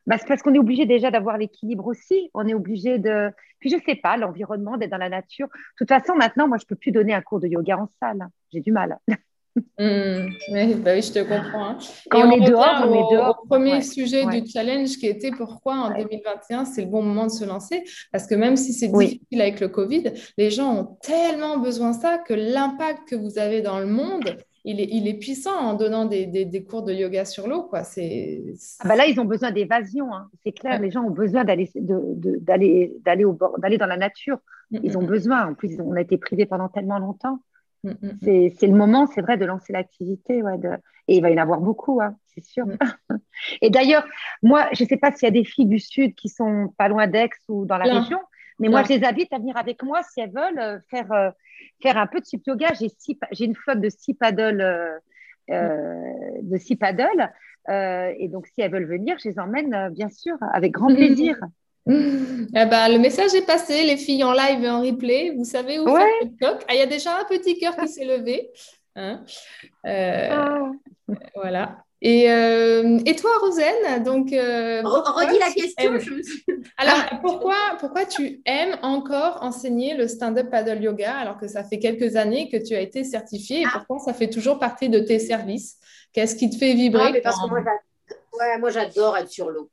Bah, 0.08 0.16
parce 0.26 0.42
qu'on 0.42 0.54
est 0.54 0.60
obligé 0.60 0.86
déjà 0.86 1.12
d'avoir 1.12 1.38
l'équilibre 1.38 1.86
aussi. 1.86 2.32
On 2.34 2.48
est 2.48 2.54
obligé 2.54 2.98
de. 2.98 3.30
Puis, 3.60 3.70
je 3.70 3.76
ne 3.76 3.82
sais 3.82 3.96
pas, 3.96 4.16
l'environnement, 4.18 4.78
d'être 4.78 4.92
dans 4.92 4.98
la 4.98 5.10
nature. 5.10 5.48
De 5.48 5.78
toute 5.78 5.90
façon, 5.90 6.16
maintenant, 6.16 6.48
moi, 6.48 6.58
je 6.58 6.64
ne 6.64 6.68
peux 6.68 6.76
plus 6.76 6.92
donner 6.92 7.14
un 7.14 7.22
cours 7.22 7.42
de 7.42 7.48
yoga 7.48 7.78
en 7.78 7.90
salle. 8.02 8.28
J'ai 8.52 8.62
du 8.62 8.72
mal. 8.72 8.98
Mmh. 9.80 10.30
oui, 10.52 10.76
bah 10.76 10.92
oui, 10.94 11.02
je 11.02 11.12
te 11.12 11.20
comprends. 11.20 11.70
Hein. 11.70 11.78
Quand 12.12 12.28
on, 12.28 12.32
est 12.32 12.48
dehors, 12.48 12.84
on 12.86 12.94
est 12.94 13.16
dehors. 13.16 13.40
Au 13.42 13.48
premier 13.48 13.82
sujet 13.82 14.26
du 14.28 14.48
challenge 14.48 14.98
qui 14.98 15.08
était 15.08 15.32
pourquoi 15.32 15.74
en 15.74 15.98
2021 15.98 16.66
c'est 16.66 16.84
le 16.84 16.88
bon 16.88 17.02
moment 17.02 17.26
de 17.26 17.32
se 17.32 17.44
lancer? 17.44 17.84
Parce 18.12 18.28
que 18.28 18.36
même 18.36 18.56
si 18.56 18.72
c'est 18.72 18.88
difficile 18.88 19.42
avec 19.42 19.60
le 19.60 19.68
Covid, 19.68 20.14
les 20.38 20.52
gens 20.52 20.76
ont 20.76 20.98
tellement 21.02 21.58
besoin 21.58 21.90
de 21.90 22.00
ça 22.00 22.20
que 22.20 22.36
l'impact 22.36 23.10
que 23.10 23.16
vous 23.16 23.40
avez 23.40 23.62
dans 23.62 23.80
le 23.80 23.88
monde, 23.88 24.38
il 24.68 24.82
est, 24.82 24.90
il 24.92 25.08
est 25.08 25.14
puissant 25.14 25.58
en 25.58 25.74
donnant 25.76 26.04
des, 26.04 26.26
des, 26.26 26.64
cours 26.64 26.84
de 26.84 26.94
yoga 26.94 27.24
sur 27.24 27.48
l'eau. 27.48 27.64
Quoi. 27.64 27.86
C'est, 27.86 28.44
ah 28.80 28.88
bah 28.90 28.98
là, 28.98 29.08
ils 29.08 29.18
ont 29.18 29.26
besoin 29.26 29.52
d'évasion. 29.52 30.14
Hein. 30.14 30.30
C'est 30.44 30.52
clair, 30.52 30.82
les 30.82 30.92
gens 30.92 31.04
ont 31.04 31.12
besoin 31.12 31.46
d'aller, 31.46 31.72
de, 31.74 32.38
d'aller, 32.42 32.94
d'aller, 33.06 33.24
au 33.24 33.32
bord, 33.32 33.58
d'aller 33.60 33.78
dans 33.78 33.86
la 33.86 33.96
nature. 33.96 34.40
Mm, 34.72 34.80
ils 34.84 34.98
ont 34.98 35.04
mm, 35.04 35.08
besoin. 35.08 35.48
En 35.48 35.54
plus, 35.54 35.80
on 35.80 35.94
a 35.94 36.02
été 36.02 36.18
privés 36.18 36.46
pendant 36.46 36.68
tellement 36.68 37.00
longtemps. 37.00 37.40
C'est, 38.22 38.54
c'est 38.60 38.68
le 38.68 38.76
moment, 38.76 39.08
c'est 39.08 39.22
vrai, 39.22 39.38
de 39.38 39.46
lancer 39.46 39.72
l'activité. 39.72 40.44
Ouais, 40.44 40.58
de... 40.58 40.72
Et 41.08 41.16
il 41.16 41.22
va 41.22 41.30
y 41.30 41.36
en 41.36 41.42
avoir 41.42 41.62
beaucoup, 41.62 42.02
hein, 42.02 42.18
c'est 42.26 42.44
sûr. 42.44 42.66
Et 43.62 43.70
d'ailleurs, 43.70 44.06
moi, 44.44 44.68
je 44.74 44.84
ne 44.84 44.90
sais 44.90 44.98
pas 44.98 45.14
s'il 45.14 45.28
y 45.28 45.30
a 45.30 45.32
des 45.32 45.46
filles 45.46 45.68
du 45.68 45.80
Sud 45.80 46.14
qui 46.14 46.28
sont 46.28 46.74
pas 46.78 46.90
loin 46.90 47.08
d'Aix 47.08 47.30
ou 47.48 47.66
dans 47.66 47.78
la 47.78 47.86
région, 47.86 48.20
mais 48.60 48.70
moi, 48.70 48.84
je 48.84 48.94
les 48.94 49.04
invite 49.04 49.32
à 49.34 49.38
venir 49.38 49.58
avec 49.58 49.84
moi 49.84 50.02
si 50.04 50.20
elles 50.20 50.32
veulent 50.32 50.60
euh, 50.60 50.80
faire, 50.90 51.12
euh, 51.12 51.30
faire 51.82 51.98
un 51.98 52.08
peu 52.08 52.20
de 52.20 52.26
sup 52.26 52.42
yoga. 52.46 52.74
J'ai, 52.74 53.46
une 53.46 53.56
flotte 53.56 53.82
de 53.82 53.90
six 53.90 54.14
paddles. 54.14 54.62
Euh, 54.62 54.98
de 56.42 56.58
six 56.58 56.76
paddles. 56.76 57.32
et 57.70 58.28
donc, 58.30 58.48
si 58.48 58.62
elles 58.62 58.72
veulent 58.72 58.88
venir, 58.88 59.18
je 59.24 59.30
les 59.30 59.40
emmène, 59.40 59.90
bien 59.92 60.10
sûr, 60.10 60.36
avec 60.54 60.72
grand 60.72 60.88
plaisir. 60.96 61.38
Eh 61.90 62.66
ben, 62.66 62.90
le 62.90 63.00
message 63.00 63.34
est 63.34 63.46
passé, 63.46 63.84
les 63.84 63.96
filles 63.96 64.24
en 64.24 64.34
live 64.34 64.64
et 64.64 64.70
en 64.70 64.82
replay. 64.82 65.32
Vous 65.38 65.46
savez 65.46 65.80
où 65.80 65.86
faire 65.96 66.08
TikTok 66.22 66.66
Ah, 66.68 66.74
il 66.74 66.80
y 66.80 66.84
a 66.84 66.88
déjà 66.88 67.18
un 67.18 67.24
petit 67.26 67.58
cœur 67.58 67.76
qui 67.78 67.88
s'est 67.88 68.06
levé. 68.06 68.50
Hein 68.96 69.24
ah. 69.86 70.72
Voilà. 71.36 71.78
Et, 72.02 72.32
euh, 72.32 73.00
et, 73.06 73.16
toi, 73.16 73.32
Rosane, 73.42 74.04
donc. 74.04 74.32
Euh, 74.32 74.82
redis 74.84 75.40
la 75.40 75.52
question. 75.52 75.98
Alors, 76.78 77.22
pourquoi, 77.22 77.56
pourquoi 77.80 78.06
tu 78.06 78.42
aimes 78.46 78.78
encore 78.84 79.40
enseigner 79.42 79.96
le 79.96 80.08
stand-up 80.08 80.50
paddle 80.52 80.82
yoga 80.82 81.16
alors 81.16 81.38
que 81.40 81.48
ça 81.48 81.64
fait 81.64 81.80
quelques 81.80 82.16
années 82.16 82.50
que 82.50 82.58
tu 82.58 82.76
as 82.76 82.82
été 82.82 83.04
certifiée 83.04 83.62
et 83.62 83.66
ah. 83.66 83.72
pourquoi 83.74 84.00
ça 84.00 84.14
fait 84.14 84.30
toujours 84.30 84.60
partie 84.60 84.90
de 84.90 85.00
tes 85.00 85.18
services? 85.18 85.78
Qu'est-ce 86.14 86.36
qui 86.36 86.50
te 86.52 86.58
fait 86.58 86.74
vibrer? 86.76 87.24
Ah, 87.26 88.58
moi, 88.60 88.70
j'adore 88.70 89.18
être 89.18 89.32
sur 89.32 89.50
l'eau. 89.50 89.72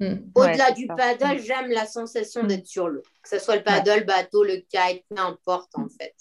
Hmm. 0.00 0.16
Au-delà 0.34 0.70
du 0.72 0.86
paddle, 0.86 1.40
j'aime 1.42 1.70
la 1.70 1.86
sensation 1.86 2.42
hmm. 2.42 2.46
d'être 2.46 2.66
sur 2.66 2.88
l'eau. 2.88 3.02
Que 3.22 3.28
ce 3.28 3.38
soit 3.38 3.56
le 3.56 3.62
paddle, 3.62 4.04
bateau, 4.04 4.44
le 4.44 4.56
kite, 4.56 5.04
n'importe 5.10 5.70
en 5.74 5.88
fait. 5.88 6.14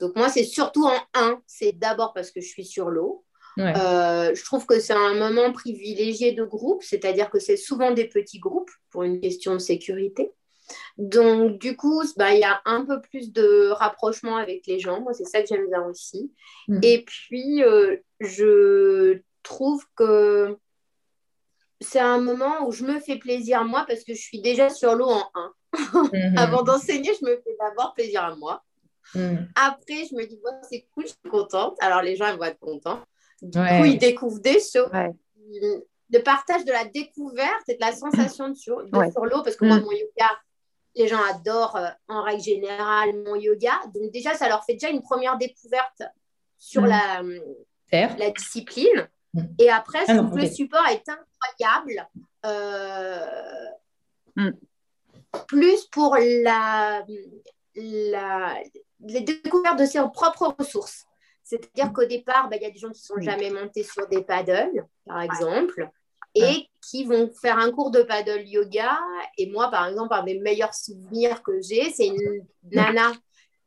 Donc, 0.00 0.16
moi, 0.16 0.28
c'est 0.28 0.44
surtout 0.44 0.86
en 0.86 0.98
un. 1.14 1.40
C'est 1.46 1.72
d'abord 1.72 2.12
parce 2.12 2.30
que 2.30 2.40
je 2.40 2.46
suis 2.48 2.64
sur 2.64 2.90
l'eau. 2.90 3.24
Euh, 3.58 4.34
je 4.34 4.44
trouve 4.44 4.66
que 4.66 4.78
c'est 4.78 4.94
un 4.94 5.14
moment 5.14 5.52
privilégié 5.52 6.32
de 6.32 6.44
groupe, 6.44 6.82
c'est-à-dire 6.82 7.30
que 7.30 7.38
c'est 7.38 7.56
souvent 7.56 7.90
des 7.90 8.06
petits 8.06 8.38
groupes 8.38 8.70
pour 8.90 9.02
une 9.02 9.20
question 9.20 9.54
de 9.54 9.58
sécurité. 9.58 10.30
Donc, 10.96 11.58
du 11.58 11.76
coup, 11.76 12.02
bah, 12.16 12.34
il 12.34 12.40
y 12.40 12.44
a 12.44 12.60
un 12.64 12.84
peu 12.84 13.00
plus 13.00 13.32
de 13.32 13.70
rapprochement 13.70 14.36
avec 14.36 14.66
les 14.66 14.78
gens. 14.78 15.00
Moi, 15.00 15.12
c'est 15.14 15.24
ça 15.24 15.40
que 15.40 15.48
j'aime 15.48 15.68
bien 15.68 15.82
aussi. 15.84 16.32
Mm. 16.68 16.80
Et 16.82 17.04
puis, 17.04 17.62
euh, 17.62 17.96
je 18.20 19.20
trouve 19.42 19.84
que 19.96 20.56
c'est 21.80 22.00
un 22.00 22.20
moment 22.20 22.66
où 22.66 22.72
je 22.72 22.84
me 22.84 22.98
fais 22.98 23.16
plaisir 23.16 23.64
moi 23.64 23.84
parce 23.86 24.02
que 24.02 24.12
je 24.12 24.20
suis 24.20 24.42
déjà 24.42 24.68
sur 24.68 24.94
l'eau 24.94 25.08
en 25.08 25.30
1. 25.34 25.54
Mm-hmm. 25.72 26.38
Avant 26.38 26.62
d'enseigner, 26.62 27.12
je 27.20 27.24
me 27.24 27.36
fais 27.36 27.56
d'abord 27.58 27.94
plaisir 27.94 28.24
à 28.24 28.36
moi. 28.36 28.62
Mm. 29.14 29.36
Après, 29.54 30.04
je 30.10 30.14
me 30.14 30.26
dis, 30.26 30.38
bon, 30.44 30.52
c'est 30.68 30.86
cool, 30.92 31.04
je 31.04 31.12
suis 31.12 31.30
contente. 31.30 31.76
Alors, 31.80 32.02
les 32.02 32.16
gens 32.16 32.36
vont 32.36 32.44
être 32.44 32.60
contents. 32.60 33.02
Du 33.42 33.58
coup, 33.58 33.84
ils 33.84 33.98
découvrent 33.98 34.40
des 34.40 34.60
choses. 34.60 34.90
Le 36.10 36.22
partage 36.22 36.64
de 36.64 36.72
la 36.72 36.84
découverte 36.86 37.68
et 37.68 37.74
de 37.74 37.80
la 37.80 37.92
sensation 37.92 38.48
de 38.48 38.54
sur, 38.54 38.80
l'eau, 38.80 39.42
parce 39.42 39.56
que 39.56 39.66
moi, 39.66 39.76
mm. 39.76 39.82
mon 39.82 39.92
yoga, 39.92 40.30
les 40.96 41.06
gens 41.06 41.20
adorent 41.30 41.76
euh, 41.76 41.88
en 42.08 42.22
règle 42.22 42.42
générale 42.42 43.10
mon 43.26 43.34
yoga. 43.34 43.72
Donc, 43.94 44.10
déjà, 44.10 44.32
ça 44.34 44.48
leur 44.48 44.64
fait 44.64 44.72
déjà 44.72 44.88
une 44.88 45.02
première 45.02 45.36
découverte 45.36 46.02
sur 46.56 46.82
mm. 46.82 46.86
la, 46.86 47.22
la 47.92 48.30
discipline. 48.30 49.08
Mm. 49.34 49.42
Et 49.58 49.70
après, 49.70 49.98
je 50.06 50.12
ah 50.12 50.16
trouve 50.16 50.30
que 50.30 50.40
le 50.40 50.46
support 50.46 50.86
est 50.86 51.04
incroyable. 51.08 52.08
Euh, 52.46 53.26
plus 55.46 55.84
pour 55.86 56.16
la, 56.16 57.04
la, 57.74 58.54
les 59.00 59.20
découvertes 59.20 59.78
de 59.78 59.86
ses 59.86 60.00
propres 60.12 60.54
ressources. 60.58 61.07
C'est-à-dire 61.48 61.94
qu'au 61.94 62.04
départ, 62.04 62.50
bah, 62.50 62.56
il 62.56 62.62
y 62.62 62.66
a 62.66 62.70
des 62.70 62.78
gens 62.78 62.90
qui 62.90 63.00
ne 63.00 63.16
sont 63.16 63.20
jamais 63.20 63.48
montés 63.48 63.82
sur 63.82 64.06
des 64.08 64.22
paddles, 64.22 64.84
par 65.06 65.22
exemple, 65.22 65.88
et 66.34 66.68
qui 66.82 67.04
vont 67.04 67.30
faire 67.40 67.58
un 67.58 67.72
cours 67.72 67.90
de 67.90 68.02
paddle 68.02 68.46
yoga. 68.46 68.98
Et 69.38 69.50
moi, 69.50 69.70
par 69.70 69.88
exemple, 69.88 70.12
un 70.12 70.24
des 70.24 70.38
meilleurs 70.38 70.74
souvenirs 70.74 71.42
que 71.42 71.58
j'ai, 71.62 71.90
c'est 71.90 72.08
une 72.08 72.46
nana 72.70 73.12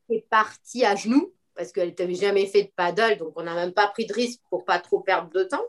qui 0.06 0.17
est 0.17 0.28
partie 0.30 0.86
à 0.86 0.96
genoux 0.96 1.34
parce 1.56 1.72
qu'elle 1.72 1.94
n'avait 1.98 2.13
jamais 2.13 2.46
fait 2.46 2.63
de 2.63 2.72
paddle, 2.76 3.17
donc 3.17 3.34
on 3.36 3.44
n'a 3.44 3.56
même 3.56 3.74
pas 3.74 3.88
pris 3.88 4.06
de 4.06 4.13
risque 4.13 4.41
pour 4.50 4.63
pas 4.63 4.80
trop 4.80 5.00
perdre 5.00 5.32
de 5.32 5.44
temps. 5.44 5.65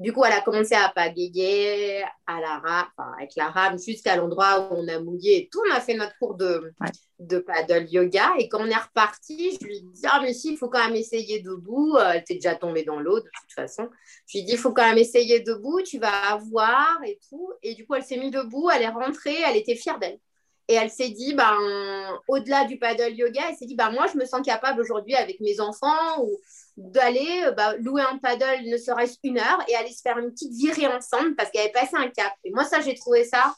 Du 0.00 0.14
coup, 0.14 0.24
elle 0.24 0.32
a 0.32 0.40
commencé 0.40 0.74
à 0.74 0.88
pagayer 0.88 2.02
à 2.26 2.40
la 2.40 2.58
rame, 2.58 2.86
avec 3.18 3.36
la 3.36 3.50
rame 3.50 3.78
jusqu'à 3.78 4.16
l'endroit 4.16 4.72
où 4.72 4.76
on 4.78 4.88
a 4.88 4.98
mouillé 4.98 5.42
et 5.42 5.48
tout. 5.52 5.60
On 5.70 5.74
a 5.74 5.80
fait 5.80 5.92
notre 5.92 6.16
cours 6.18 6.36
de, 6.36 6.72
de 7.18 7.38
paddle 7.38 7.86
yoga. 7.90 8.30
Et 8.38 8.48
quand 8.48 8.62
on 8.62 8.66
est 8.66 8.74
reparti, 8.74 9.58
je 9.60 9.66
lui 9.66 9.76
ai 9.76 9.80
dit 9.82 10.02
Ah, 10.10 10.20
mais 10.22 10.32
si, 10.32 10.52
il 10.52 10.56
faut 10.56 10.70
quand 10.70 10.82
même 10.82 10.96
essayer 10.96 11.40
debout. 11.40 11.96
Euh, 11.98 12.12
elle 12.12 12.20
était 12.20 12.36
déjà 12.36 12.54
tombée 12.54 12.82
dans 12.82 12.98
l'eau 12.98 13.20
de 13.20 13.24
toute 13.24 13.52
façon. 13.54 13.90
Je 14.26 14.38
lui 14.38 14.42
ai 14.42 14.46
dit 14.46 14.52
Il 14.52 14.58
faut 14.58 14.72
quand 14.72 14.88
même 14.88 14.96
essayer 14.96 15.40
debout, 15.40 15.82
tu 15.82 15.98
vas 15.98 16.38
voir 16.50 16.98
et 17.04 17.18
tout. 17.28 17.52
Et 17.62 17.74
du 17.74 17.86
coup, 17.86 17.94
elle 17.94 18.02
s'est 18.02 18.16
mise 18.16 18.30
debout, 18.30 18.70
elle 18.70 18.82
est 18.82 18.88
rentrée, 18.88 19.36
elle 19.46 19.58
était 19.58 19.76
fière 19.76 19.98
d'elle. 19.98 20.18
Et 20.70 20.74
elle 20.74 20.88
s'est 20.88 21.08
dit, 21.08 21.34
ben, 21.34 21.56
au-delà 22.28 22.64
du 22.64 22.78
paddle 22.78 23.12
yoga, 23.12 23.40
elle 23.48 23.56
s'est 23.56 23.66
dit, 23.66 23.74
ben, 23.74 23.90
moi, 23.90 24.06
je 24.06 24.16
me 24.16 24.24
sens 24.24 24.40
capable 24.46 24.80
aujourd'hui 24.80 25.16
avec 25.16 25.40
mes 25.40 25.58
enfants 25.58 26.22
ou 26.22 26.30
d'aller 26.76 27.42
euh, 27.44 27.50
bah, 27.50 27.74
louer 27.78 28.02
un 28.02 28.18
paddle, 28.18 28.68
ne 28.68 28.76
serait-ce 28.76 29.18
une 29.24 29.38
heure, 29.38 29.64
et 29.66 29.74
aller 29.74 29.90
se 29.90 30.00
faire 30.00 30.16
une 30.18 30.30
petite 30.30 30.52
virée 30.52 30.86
ensemble 30.86 31.34
parce 31.34 31.50
qu'elle 31.50 31.62
avait 31.62 31.72
passé 31.72 31.96
un 31.96 32.08
cap. 32.08 32.32
Et 32.44 32.52
moi, 32.52 32.62
ça, 32.62 32.80
j'ai 32.80 32.94
trouvé 32.94 33.24
ça 33.24 33.52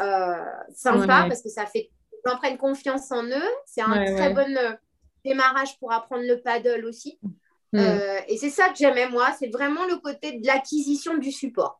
euh, 0.00 0.42
sympa 0.74 1.26
parce 1.28 1.42
que 1.42 1.50
ça 1.50 1.66
fait 1.66 1.90
qu'ils 2.26 2.38
prennent 2.38 2.56
confiance 2.56 3.12
en 3.12 3.24
eux. 3.24 3.50
C'est 3.66 3.82
un 3.82 4.14
très 4.16 4.32
bon 4.32 4.56
euh, 4.56 4.72
démarrage 5.26 5.78
pour 5.78 5.92
apprendre 5.92 6.24
le 6.26 6.40
paddle 6.40 6.86
aussi. 6.86 7.18
Mm. 7.74 7.80
et 8.26 8.38
c'est 8.38 8.48
ça 8.48 8.70
que 8.70 8.76
j'aimais, 8.76 9.10
moi. 9.10 9.28
C'est 9.38 9.52
vraiment 9.52 9.84
le 9.84 9.96
côté 9.96 10.38
de 10.38 10.46
l'acquisition 10.46 11.18
du 11.18 11.30
support 11.30 11.78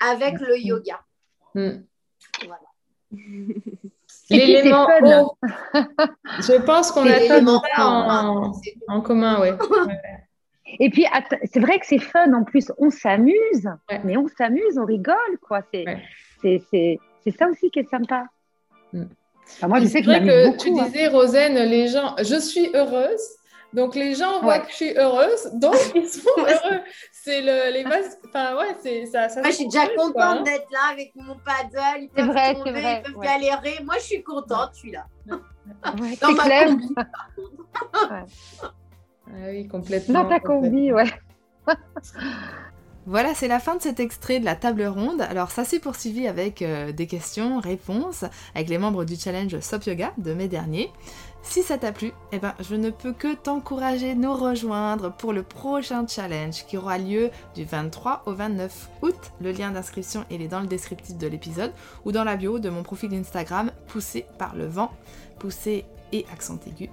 avec 0.00 0.38
le 0.38 0.58
yoga. 0.58 1.00
Mm. 1.54 1.78
Voilà. 2.40 2.60
L'élément 4.30 4.86
Je 6.40 6.60
pense 6.62 6.90
qu'on 6.90 7.06
a 7.06 7.20
tout 7.20 7.60
en, 7.78 8.52
en, 8.88 9.00
commun, 9.00 9.40
oui. 9.40 9.48
Et 10.80 10.90
puis, 10.90 11.06
c'est 11.44 11.60
vrai 11.60 11.78
que 11.78 11.86
c'est 11.86 12.00
fun 12.00 12.32
en 12.32 12.42
plus. 12.42 12.72
On 12.78 12.90
s'amuse, 12.90 13.70
mais 14.04 14.16
on 14.16 14.26
s'amuse, 14.28 14.78
on 14.78 14.84
rigole, 14.84 15.38
quoi. 15.40 15.62
C'est 16.42 17.32
ça 17.38 17.48
aussi 17.48 17.70
qui 17.70 17.80
est 17.80 17.88
sympa. 17.88 18.26
Mm. 18.92 19.04
moi, 19.66 19.80
je 19.80 19.86
sais 19.86 20.02
que, 20.02 20.06
que 20.06 20.56
tu 20.56 20.70
hein. 20.70 20.84
disais, 20.84 21.06
Rosaine, 21.08 21.54
les 21.54 21.88
gens, 21.88 22.14
je 22.18 22.38
suis 22.40 22.68
heureuse, 22.74 23.22
donc 23.76 23.94
les 23.94 24.14
gens 24.14 24.40
voient 24.40 24.60
que 24.60 24.70
je 24.70 24.74
suis 24.76 24.96
heureuse, 24.96 25.50
donc 25.52 25.76
ils 25.94 26.08
sont 26.08 26.30
heureux. 26.38 26.80
C'est 27.12 27.42
le, 27.42 27.74
les 27.74 27.84
bases. 27.84 28.18
Enfin, 28.26 28.56
ouais, 28.56 28.74
c'est 28.82 29.04
ça. 29.04 29.28
Moi, 29.36 29.50
je 29.50 29.56
suis 29.56 29.68
déjà 29.68 29.86
contente 29.88 30.16
hein. 30.16 30.42
d'être 30.42 30.66
là 30.72 30.92
avec 30.92 31.12
mon 31.14 31.36
paddle. 31.44 32.00
Ils 32.00 32.08
peuvent 32.08 32.26
vrai, 32.26 32.54
tomber, 32.54 32.70
vrai, 32.70 33.02
ils 33.04 33.12
peuvent 33.12 33.22
galérer. 33.22 33.84
Moi, 33.84 33.96
je 33.98 34.04
suis 34.04 34.22
contente, 34.22 34.70
je 34.72 34.78
suis 34.78 34.92
là. 34.92 35.04
Dans 35.26 36.32
ma 36.32 36.44
clair. 36.44 36.68
combi. 36.68 36.94
ah 37.92 38.24
oui, 39.48 39.68
complètement. 39.68 40.22
Dans 40.22 40.28
ta 40.30 40.40
combi, 40.40 40.92
ouais. 40.92 41.12
Voilà, 43.08 43.34
c'est 43.34 43.46
la 43.46 43.60
fin 43.60 43.76
de 43.76 43.82
cet 43.82 44.00
extrait 44.00 44.40
de 44.40 44.44
la 44.44 44.56
table 44.56 44.84
ronde. 44.84 45.20
Alors 45.20 45.52
ça 45.52 45.64
s'est 45.64 45.78
poursuivi 45.78 46.26
avec 46.26 46.60
euh, 46.60 46.90
des 46.90 47.06
questions, 47.06 47.60
réponses, 47.60 48.24
avec 48.56 48.68
les 48.68 48.78
membres 48.78 49.04
du 49.04 49.14
challenge 49.14 49.60
Sop 49.60 49.84
Yoga 49.84 50.12
de 50.18 50.34
mai 50.34 50.48
dernier. 50.48 50.90
Si 51.48 51.62
ça 51.62 51.78
t'a 51.78 51.92
plu, 51.92 52.12
eh 52.32 52.38
ben, 52.38 52.54
je 52.60 52.74
ne 52.74 52.90
peux 52.90 53.12
que 53.12 53.34
t'encourager 53.34 54.10
à 54.10 54.14
nous 54.14 54.34
rejoindre 54.34 55.12
pour 55.12 55.32
le 55.32 55.42
prochain 55.42 56.06
challenge 56.06 56.66
qui 56.66 56.76
aura 56.76 56.98
lieu 56.98 57.30
du 57.54 57.64
23 57.64 58.24
au 58.26 58.32
29 58.32 58.90
août. 59.02 59.14
Le 59.40 59.52
lien 59.52 59.70
d'inscription 59.70 60.24
est 60.28 60.48
dans 60.48 60.60
le 60.60 60.66
descriptif 60.66 61.16
de 61.16 61.26
l'épisode 61.26 61.72
ou 62.04 62.12
dans 62.12 62.24
la 62.24 62.36
bio 62.36 62.58
de 62.58 62.68
mon 62.68 62.82
profil 62.82 63.14
Instagram 63.14 63.70
poussé 63.86 64.26
par 64.38 64.54
le 64.56 64.66
vent, 64.66 64.90
poussé 65.38 65.86
et 66.12 66.26
accent 66.32 66.58
aigu. 66.66 66.90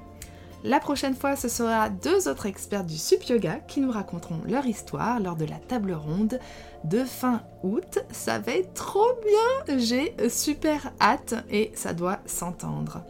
La 0.64 0.80
prochaine 0.80 1.16
fois, 1.16 1.36
ce 1.36 1.50
sera 1.50 1.90
deux 1.90 2.30
autres 2.30 2.46
experts 2.46 2.86
du 2.86 2.98
sup 2.98 3.24
yoga 3.24 3.56
qui 3.68 3.82
nous 3.82 3.92
raconteront 3.92 4.40
leur 4.48 4.66
histoire 4.66 5.20
lors 5.20 5.36
de 5.36 5.46
la 5.46 5.58
table 5.58 5.92
ronde 5.92 6.40
de 6.86 7.04
fin 7.04 7.42
août. 7.64 8.00
Ça 8.12 8.40
va 8.40 8.54
être 8.54 8.74
trop 8.76 9.12
bien, 9.26 9.78
j'ai 9.78 10.16
super 10.30 10.94
hâte 11.02 11.34
et 11.50 11.72
ça 11.76 11.94
doit 11.94 12.20
s'entendre. 12.26 13.04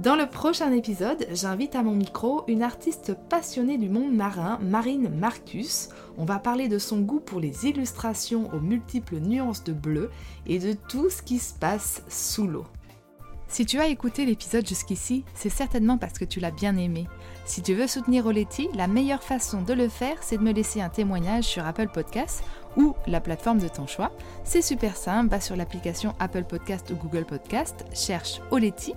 Dans 0.00 0.14
le 0.14 0.26
prochain 0.26 0.70
épisode, 0.70 1.26
j'invite 1.32 1.74
à 1.74 1.82
mon 1.82 1.90
micro 1.96 2.44
une 2.46 2.62
artiste 2.62 3.16
passionnée 3.28 3.78
du 3.78 3.88
monde 3.88 4.12
marin, 4.12 4.60
Marine 4.62 5.08
Marcus. 5.08 5.88
On 6.16 6.24
va 6.24 6.38
parler 6.38 6.68
de 6.68 6.78
son 6.78 7.00
goût 7.00 7.18
pour 7.18 7.40
les 7.40 7.66
illustrations 7.66 8.48
aux 8.54 8.60
multiples 8.60 9.18
nuances 9.18 9.64
de 9.64 9.72
bleu 9.72 10.12
et 10.46 10.60
de 10.60 10.74
tout 10.88 11.10
ce 11.10 11.20
qui 11.20 11.40
se 11.40 11.52
passe 11.52 12.04
sous 12.08 12.46
l'eau. 12.46 12.64
Si 13.48 13.66
tu 13.66 13.80
as 13.80 13.88
écouté 13.88 14.24
l'épisode 14.24 14.68
jusqu'ici, 14.68 15.24
c'est 15.34 15.48
certainement 15.48 15.98
parce 15.98 16.18
que 16.18 16.24
tu 16.24 16.38
l'as 16.38 16.52
bien 16.52 16.76
aimé. 16.76 17.08
Si 17.44 17.60
tu 17.62 17.74
veux 17.74 17.88
soutenir 17.88 18.26
Oleti, 18.26 18.68
la 18.74 18.86
meilleure 18.86 19.22
façon 19.24 19.62
de 19.62 19.72
le 19.72 19.88
faire, 19.88 20.18
c'est 20.20 20.36
de 20.36 20.42
me 20.44 20.52
laisser 20.52 20.80
un 20.80 20.90
témoignage 20.90 21.44
sur 21.44 21.66
Apple 21.66 21.88
Podcasts 21.88 22.44
ou 22.76 22.94
la 23.06 23.20
plateforme 23.20 23.58
de 23.58 23.68
ton 23.68 23.86
choix. 23.86 24.10
C'est 24.44 24.62
super 24.62 24.96
simple, 24.96 25.30
va 25.30 25.40
sur 25.40 25.56
l'application 25.56 26.14
Apple 26.18 26.44
Podcast 26.44 26.90
ou 26.90 26.96
Google 26.96 27.24
Podcast, 27.24 27.84
cherche 27.92 28.40
Oleti. 28.50 28.94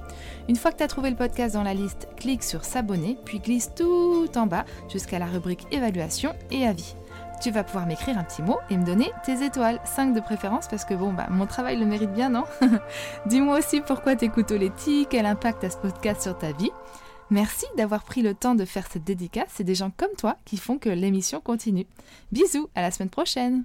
Une 0.50 0.56
fois 0.56 0.72
que 0.72 0.78
tu 0.78 0.84
as 0.84 0.88
trouvé 0.88 1.10
le 1.10 1.16
podcast 1.16 1.54
dans 1.54 1.64
la 1.64 1.74
liste, 1.74 2.08
clique 2.18 2.44
sur 2.44 2.66
s'abonner, 2.66 3.18
puis 3.26 3.40
glisse 3.40 3.72
tout 3.76 4.30
en 4.36 4.48
bas 4.48 4.66
jusqu'à 4.90 5.20
la 5.20 5.26
rubrique 5.26 5.68
évaluation 5.72 6.34
et 6.52 6.66
avis 6.66 6.96
tu 7.42 7.50
vas 7.50 7.64
pouvoir 7.64 7.88
m'écrire 7.88 8.18
un 8.18 8.24
petit 8.24 8.44
mot 8.44 8.60
et 8.70 8.78
me 8.78 8.86
donner 8.86 9.12
tes 9.26 9.44
étoiles, 9.44 9.80
5 9.84 10.14
de 10.14 10.20
préférence 10.20 10.68
parce 10.68 10.86
que 10.86 10.94
bon 10.94 11.12
bah 11.12 11.26
mon 11.30 11.48
travail 11.48 11.78
le 11.78 11.86
mérite 11.86 12.14
bien, 12.14 12.30
non? 12.30 12.44
Dis-moi 13.26 13.58
aussi 13.58 13.82
pourquoi 13.82 14.16
t'écoutes 14.16 14.52
Oleti, 14.52 15.08
quel 15.10 15.26
impact 15.26 15.64
a 15.64 15.72
ce 15.72 15.78
podcast 15.78 16.22
sur 16.22 16.38
ta 16.38 16.52
vie? 16.52 16.70
Merci 17.32 17.66
d'avoir 17.78 18.04
pris 18.04 18.22
le 18.22 18.36
temps 18.36 18.56
de 18.56 18.66
faire 18.66 18.88
cette 18.92 19.06
dédicace, 19.06 19.48
c'est 19.56 19.64
des 19.64 19.74
gens 19.74 19.90
comme 19.96 20.12
toi 20.18 20.36
qui 20.44 20.58
font 20.58 20.78
que 20.78 20.90
l'émission 20.90 21.40
continue. 21.40 21.88
Bisous, 22.34 22.70
à 22.76 22.82
la 22.82 22.92
semaine 22.92 23.10
prochaine 23.10 23.64